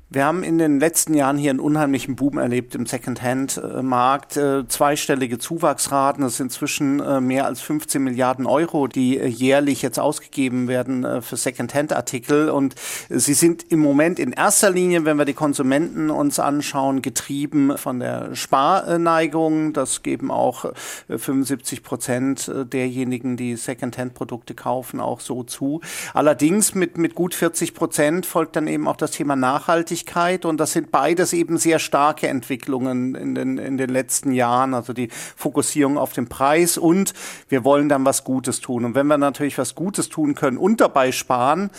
Wir 0.10 0.24
haben 0.24 0.42
in 0.42 0.58
den 0.58 0.80
letzten 0.80 1.14
Jahren 1.14 1.38
hier 1.38 1.50
einen 1.50 1.60
unheimlichen 1.60 2.16
Boom 2.16 2.38
erlebt 2.38 2.76
im 2.76 2.86
Second-Hand-Markt. 2.86 4.38
Äh, 4.38 4.66
zweistellige 4.66 5.38
Zuwachsraten, 5.38 6.24
das 6.24 6.38
sind 6.38 6.46
inzwischen 6.46 7.02
äh, 7.02 7.20
mehr 7.20 7.46
als 7.46 7.60
15 7.60 8.02
Milliarden 8.02 8.46
Euro, 8.46 8.88
die 8.88 9.18
äh, 9.18 9.28
jährlich 9.28 9.82
jetzt 9.82 10.00
ausgegeben 10.00 10.70
werden 10.70 11.22
für 11.22 11.36
Second-Hand-Artikel. 11.36 12.50
Und 12.50 12.76
sie 13.10 13.34
sind 13.34 13.66
im 13.70 13.80
Moment 13.80 14.18
in 14.18 14.32
erster 14.32 14.70
Linie, 14.70 15.04
wenn 15.04 15.18
wir 15.18 15.26
die 15.26 15.34
Konsumenten 15.34 16.10
uns 16.10 16.40
anschauen, 16.40 17.02
getrieben 17.02 17.78
von 17.78 18.00
der 18.00 18.34
Sparneigung. 18.34 19.74
Das 19.74 20.04
geben 20.04 20.32
auch 20.32 20.72
75 21.10 21.84
Prozent 21.84 22.50
derjenigen, 22.72 23.36
die 23.36 23.58
Second-Hand-Produkte 23.58 24.56
kaufen, 24.56 25.02
auch 25.02 25.20
so 25.20 25.44
zu. 25.44 25.82
Allerdings 26.14 26.76
mit, 26.76 26.98
mit 26.98 27.14
gut 27.14 27.36
40 27.36 27.74
Prozent 27.74 28.26
folgt 28.26 28.56
dann 28.56 28.68
eben 28.68 28.88
auch 28.88 28.96
das 28.96 29.12
Thema 29.12 29.36
Nachhaltigkeit. 29.36 29.97
Nachhaltigkeit 29.98 30.46
und 30.46 30.58
das 30.58 30.74
sind 30.74 30.92
beides 30.92 31.34
eben 31.34 31.58
sehr 31.58 31.80
starke 31.80 32.28
Entwicklungen 32.28 33.16
in 33.16 33.36
den, 33.36 33.58
in 33.58 33.78
den 33.78 33.90
letzten 33.90 34.32
Jahren, 34.32 34.74
also 34.74 34.94
die 34.94 35.10
Fokussierung 35.36 35.98
auf 35.98 36.14
den 36.14 36.28
Preis 36.28 36.78
und 36.78 37.14
wir 37.50 37.64
wollen 37.64 37.90
dann 37.90 38.06
was 38.06 38.24
Gutes 38.24 38.62
tun. 38.62 38.86
Und 38.86 38.96
wenn 38.96 39.08
wir 39.08 39.18
natürlich 39.18 39.58
was 39.58 39.76
Gutes 39.76 40.10
tun 40.10 40.36
können 40.36 40.58
und 40.58 40.82
dabei 40.82 41.12
sparen, 41.12 41.70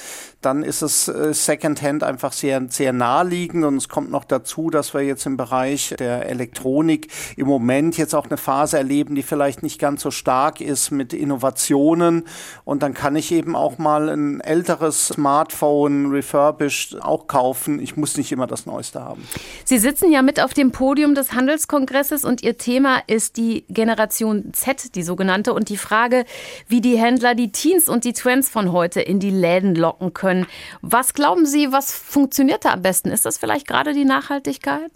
dann 0.41 0.63
ist 0.63 0.83
es 0.83 1.09
äh, 1.09 1.35
Secondhand 1.35 2.03
einfach 2.03 2.33
sehr, 2.33 2.65
sehr 2.69 2.93
naheliegend 2.93 3.65
und 3.65 3.77
es 3.77 3.89
kommt 3.89 4.11
noch 4.11 4.25
dazu, 4.25 4.71
dass 4.71 4.95
wir 4.95 5.03
jetzt 5.03 5.27
im 5.27 5.37
Bereich 5.37 5.95
der 5.99 6.29
Elektronik 6.29 7.09
im 7.37 7.47
Moment 7.47 7.97
jetzt 7.99 8.15
auch 8.15 8.27
eine 8.27 8.37
Phase 8.37 8.79
erleben, 8.79 9.15
die 9.15 9.23
vielleicht 9.23 9.63
nicht 9.63 9.81
ganz 9.81 10.03
so 10.03 10.11
stark 10.11 10.61
ist 10.61 10.91
mit 10.91 11.13
Innovationen 11.13 12.25
und 12.65 12.83
dann 12.83 12.95
kann 12.95 13.17
ich 13.17 13.33
eben 13.33 13.57
auch 13.57 13.79
mal 13.79 14.09
ein 14.09 14.41
älteres 14.41 15.09
Smartphone 15.09 16.11
refurbished 16.11 17.03
auch 17.03 17.27
kaufen. 17.27 17.81
Ich 17.81 17.97
muss 17.97 18.08
muss 18.09 18.17
nicht 18.17 18.33
immer 18.33 18.47
das 18.47 18.65
Neueste 18.65 19.01
haben. 19.01 19.27
Sie 19.65 19.79
sitzen 19.79 20.11
ja 20.11 20.23
mit 20.23 20.41
auf 20.41 20.55
dem 20.55 20.73
Podium 20.73 21.15
des 21.15 21.33
Handelskongresses 21.33 22.25
und 22.25 22.43
Ihr 22.43 22.57
Thema 22.57 23.03
ist 23.07 23.37
die 23.37 23.65
Generation 23.69 24.53
Z, 24.55 24.95
die 24.95 25.03
sogenannte, 25.03 25.53
und 25.53 25.69
die 25.69 25.77
Frage, 25.77 26.25
wie 26.69 26.81
die 26.81 26.97
Händler 26.97 27.35
die 27.35 27.53
Teens 27.53 27.89
und 27.89 28.05
die 28.05 28.15
Trends 28.15 28.49
von 28.49 28.73
heute 28.73 29.01
in 29.01 29.21
die 29.21 29.31
Läden 29.31 29.75
locken 29.75 30.15
können. 30.15 30.47
Was 30.81 31.13
glauben 31.13 31.45
Sie, 31.45 31.71
was 31.71 31.93
funktioniert 31.93 32.65
da 32.65 32.71
am 32.71 32.83
besten? 32.83 33.11
Ist 33.11 33.27
das 33.27 33.37
vielleicht 33.37 33.67
gerade 33.67 33.93
die 33.93 34.07
Nachhaltigkeit? 34.07 34.91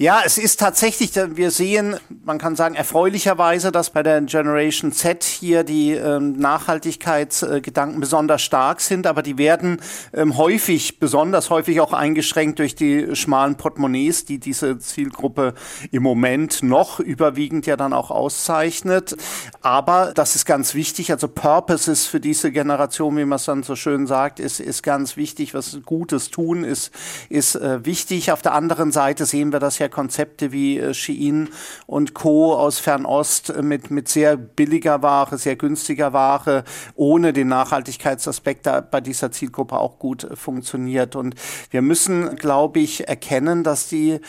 Ja, 0.00 0.22
es 0.24 0.38
ist 0.38 0.60
tatsächlich, 0.60 1.10
wir 1.16 1.50
sehen, 1.50 1.96
man 2.24 2.38
kann 2.38 2.54
sagen, 2.54 2.76
erfreulicherweise, 2.76 3.72
dass 3.72 3.90
bei 3.90 4.04
der 4.04 4.20
Generation 4.20 4.92
Z 4.92 5.24
hier 5.24 5.64
die 5.64 5.90
ähm, 5.90 6.34
Nachhaltigkeitsgedanken 6.34 7.98
besonders 7.98 8.42
stark 8.42 8.80
sind, 8.80 9.08
aber 9.08 9.24
die 9.24 9.38
werden 9.38 9.80
ähm, 10.12 10.36
häufig, 10.36 11.00
besonders 11.00 11.50
häufig 11.50 11.80
auch 11.80 11.92
eingeschränkt 11.92 12.60
durch 12.60 12.76
die 12.76 13.16
schmalen 13.16 13.56
Portemonnaies, 13.56 14.24
die 14.24 14.38
diese 14.38 14.78
Zielgruppe 14.78 15.54
im 15.90 16.04
Moment 16.04 16.62
noch 16.62 17.00
überwiegend 17.00 17.66
ja 17.66 17.76
dann 17.76 17.92
auch 17.92 18.12
auszeichnet. 18.12 19.16
Aber 19.62 20.12
das 20.14 20.36
ist 20.36 20.44
ganz 20.44 20.74
wichtig, 20.74 21.10
also 21.10 21.26
Purposes 21.26 22.06
für 22.06 22.20
diese 22.20 22.52
Generation, 22.52 23.16
wie 23.16 23.24
man 23.24 23.34
es 23.34 23.46
dann 23.46 23.64
so 23.64 23.74
schön 23.74 24.06
sagt, 24.06 24.38
ist, 24.38 24.60
ist 24.60 24.84
ganz 24.84 25.16
wichtig. 25.16 25.54
Was 25.54 25.76
Gutes 25.84 26.30
tun 26.30 26.62
ist, 26.62 26.92
ist 27.30 27.56
äh, 27.56 27.84
wichtig. 27.84 28.30
Auf 28.30 28.42
der 28.42 28.54
anderen 28.54 28.92
Seite 28.92 29.26
sehen 29.26 29.50
wir 29.50 29.58
das 29.58 29.80
ja 29.80 29.87
Konzepte 29.88 30.52
wie 30.52 30.78
äh, 30.78 30.94
Shein 30.94 31.48
und 31.86 32.14
Co. 32.14 32.54
aus 32.54 32.78
Fernost 32.78 33.50
äh, 33.50 33.62
mit, 33.62 33.90
mit 33.90 34.08
sehr 34.08 34.36
billiger 34.36 35.02
Ware, 35.02 35.38
sehr 35.38 35.56
günstiger 35.56 36.12
Ware, 36.12 36.64
ohne 36.94 37.32
den 37.32 37.48
Nachhaltigkeitsaspekt 37.48 38.66
da 38.66 38.80
bei 38.80 39.00
dieser 39.00 39.32
Zielgruppe 39.32 39.78
auch 39.78 39.98
gut 39.98 40.24
äh, 40.24 40.36
funktioniert. 40.36 41.16
Und 41.16 41.34
wir 41.70 41.82
müssen, 41.82 42.36
glaube 42.36 42.80
ich, 42.80 43.08
erkennen, 43.08 43.64
dass 43.64 43.88
die 43.88 44.20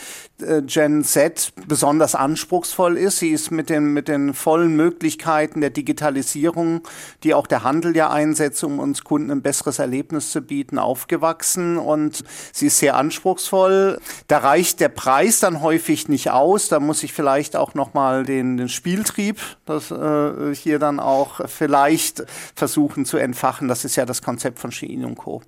Gen 0.66 1.04
Z 1.04 1.52
besonders 1.66 2.14
anspruchsvoll 2.14 2.96
ist. 2.96 3.18
Sie 3.18 3.30
ist 3.30 3.50
mit 3.50 3.70
den, 3.70 3.92
mit 3.92 4.08
den 4.08 4.34
vollen 4.34 4.74
Möglichkeiten 4.76 5.60
der 5.60 5.70
Digitalisierung, 5.70 6.82
die 7.22 7.34
auch 7.34 7.46
der 7.46 7.64
Handel 7.64 7.96
ja 7.96 8.10
einsetzt, 8.10 8.62
um 8.64 8.78
uns 8.78 9.04
Kunden 9.04 9.30
ein 9.30 9.42
besseres 9.42 9.78
Erlebnis 9.78 10.30
zu 10.30 10.42
bieten, 10.42 10.78
aufgewachsen. 10.78 11.78
Und 11.78 12.24
sie 12.52 12.66
ist 12.66 12.78
sehr 12.78 12.96
anspruchsvoll. 12.96 13.98
Da 14.28 14.38
reicht 14.38 14.80
der 14.80 14.88
Preis 14.88 15.40
dann 15.40 15.62
häufig 15.62 16.08
nicht 16.08 16.30
aus. 16.30 16.68
Da 16.68 16.80
muss 16.80 17.02
ich 17.02 17.12
vielleicht 17.12 17.56
auch 17.56 17.74
nochmal 17.74 18.24
den, 18.24 18.56
den 18.56 18.68
Spieltrieb, 18.68 19.40
das 19.66 19.90
äh, 19.90 20.54
hier 20.54 20.78
dann 20.78 21.00
auch 21.00 21.48
vielleicht 21.48 22.24
versuchen 22.54 23.04
zu 23.04 23.16
entfachen. 23.16 23.68
Das 23.68 23.84
ist 23.84 23.96
ja 23.96 24.06
das 24.06 24.22
Konzept 24.22 24.58
von 24.58 24.72
Shein 24.72 25.04
und 25.04 25.16
Co. 25.16 25.42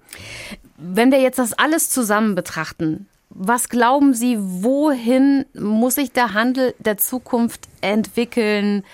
Wenn 0.76 1.12
wir 1.12 1.20
jetzt 1.20 1.38
das 1.38 1.52
alles 1.52 1.90
zusammen 1.90 2.34
betrachten, 2.34 3.06
was 3.34 3.68
glauben 3.68 4.14
Sie, 4.14 4.36
wohin 4.38 5.46
muss 5.54 5.94
sich 5.94 6.12
der 6.12 6.34
Handel 6.34 6.74
der 6.78 6.98
Zukunft 6.98 7.68
entwickeln? 7.80 8.84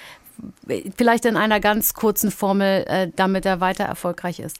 Vielleicht 0.96 1.24
in 1.24 1.36
einer 1.36 1.60
ganz 1.60 1.94
kurzen 1.94 2.30
Formel, 2.30 2.84
äh, 2.86 3.10
damit 3.14 3.44
er 3.46 3.60
weiter 3.60 3.84
erfolgreich 3.84 4.38
ist. 4.38 4.58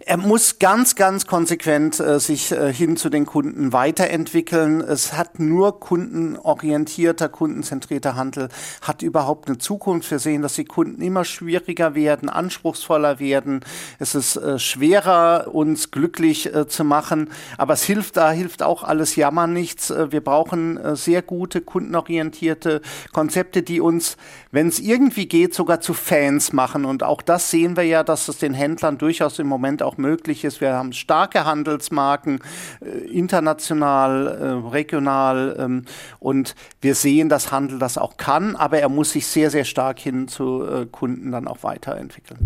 Er 0.00 0.16
muss 0.16 0.58
ganz, 0.58 0.96
ganz 0.96 1.26
konsequent 1.26 2.00
äh, 2.00 2.18
sich 2.18 2.50
äh, 2.50 2.72
hin 2.72 2.96
zu 2.96 3.10
den 3.10 3.26
Kunden 3.26 3.72
weiterentwickeln. 3.72 4.80
Es 4.80 5.12
hat 5.12 5.38
nur 5.38 5.78
kundenorientierter, 5.78 7.28
kundenzentrierter 7.28 8.16
Handel 8.16 8.48
hat 8.82 9.02
überhaupt 9.02 9.48
eine 9.48 9.58
Zukunft. 9.58 10.10
Wir 10.10 10.18
sehen, 10.18 10.42
dass 10.42 10.54
die 10.54 10.64
Kunden 10.64 11.00
immer 11.00 11.24
schwieriger 11.24 11.94
werden, 11.94 12.28
anspruchsvoller 12.28 13.20
werden. 13.20 13.60
Es 13.98 14.14
ist 14.14 14.36
äh, 14.36 14.58
schwerer, 14.58 15.54
uns 15.54 15.92
glücklich 15.92 16.52
äh, 16.52 16.66
zu 16.66 16.84
machen. 16.84 17.30
Aber 17.56 17.74
es 17.74 17.84
hilft, 17.84 18.16
da 18.16 18.32
hilft 18.32 18.62
auch 18.62 18.82
alles 18.82 19.14
Jammern 19.14 19.52
nichts. 19.52 19.90
Äh, 19.90 20.10
wir 20.10 20.22
brauchen 20.22 20.76
äh, 20.76 20.96
sehr 20.96 21.22
gute, 21.22 21.60
kundenorientierte 21.60 22.82
Konzepte, 23.12 23.62
die 23.62 23.80
uns, 23.80 24.16
wenn 24.50 24.68
es 24.68 24.80
irgendwie 24.80 25.26
geht, 25.26 25.54
sogar 25.54 25.80
zu 25.80 25.94
Fans 25.94 26.52
machen. 26.52 26.84
Und 26.84 27.04
auch 27.04 27.22
das 27.22 27.50
sehen 27.50 27.76
wir 27.76 27.84
ja, 27.84 28.02
dass 28.02 28.26
es 28.26 28.38
den 28.38 28.54
Händlern 28.54 28.98
durchaus 28.98 29.38
im 29.38 29.46
Moment 29.46 29.83
auch 29.84 29.96
möglich 29.96 30.44
ist. 30.44 30.60
Wir 30.60 30.74
haben 30.74 30.92
starke 30.92 31.44
Handelsmarken, 31.44 32.40
äh, 32.80 32.88
international, 33.10 34.26
äh, 34.26 34.68
regional 34.68 35.56
ähm, 35.58 35.84
und 36.18 36.54
wir 36.80 36.94
sehen, 36.94 37.28
dass 37.28 37.52
Handel 37.52 37.78
das 37.78 37.98
auch 37.98 38.16
kann, 38.16 38.56
aber 38.56 38.78
er 38.78 38.88
muss 38.88 39.12
sich 39.12 39.26
sehr, 39.26 39.50
sehr 39.50 39.64
stark 39.64 39.98
hin 39.98 40.28
zu 40.28 40.64
äh, 40.64 40.86
Kunden 40.86 41.32
dann 41.32 41.48
auch 41.48 41.62
weiterentwickeln. 41.62 42.38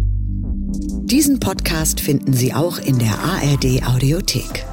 Diesen 1.04 1.40
Podcast 1.40 2.00
finden 2.00 2.34
Sie 2.34 2.52
auch 2.52 2.78
in 2.78 2.98
der 2.98 3.18
ARD 3.18 3.82
Audiothek. 3.86 4.66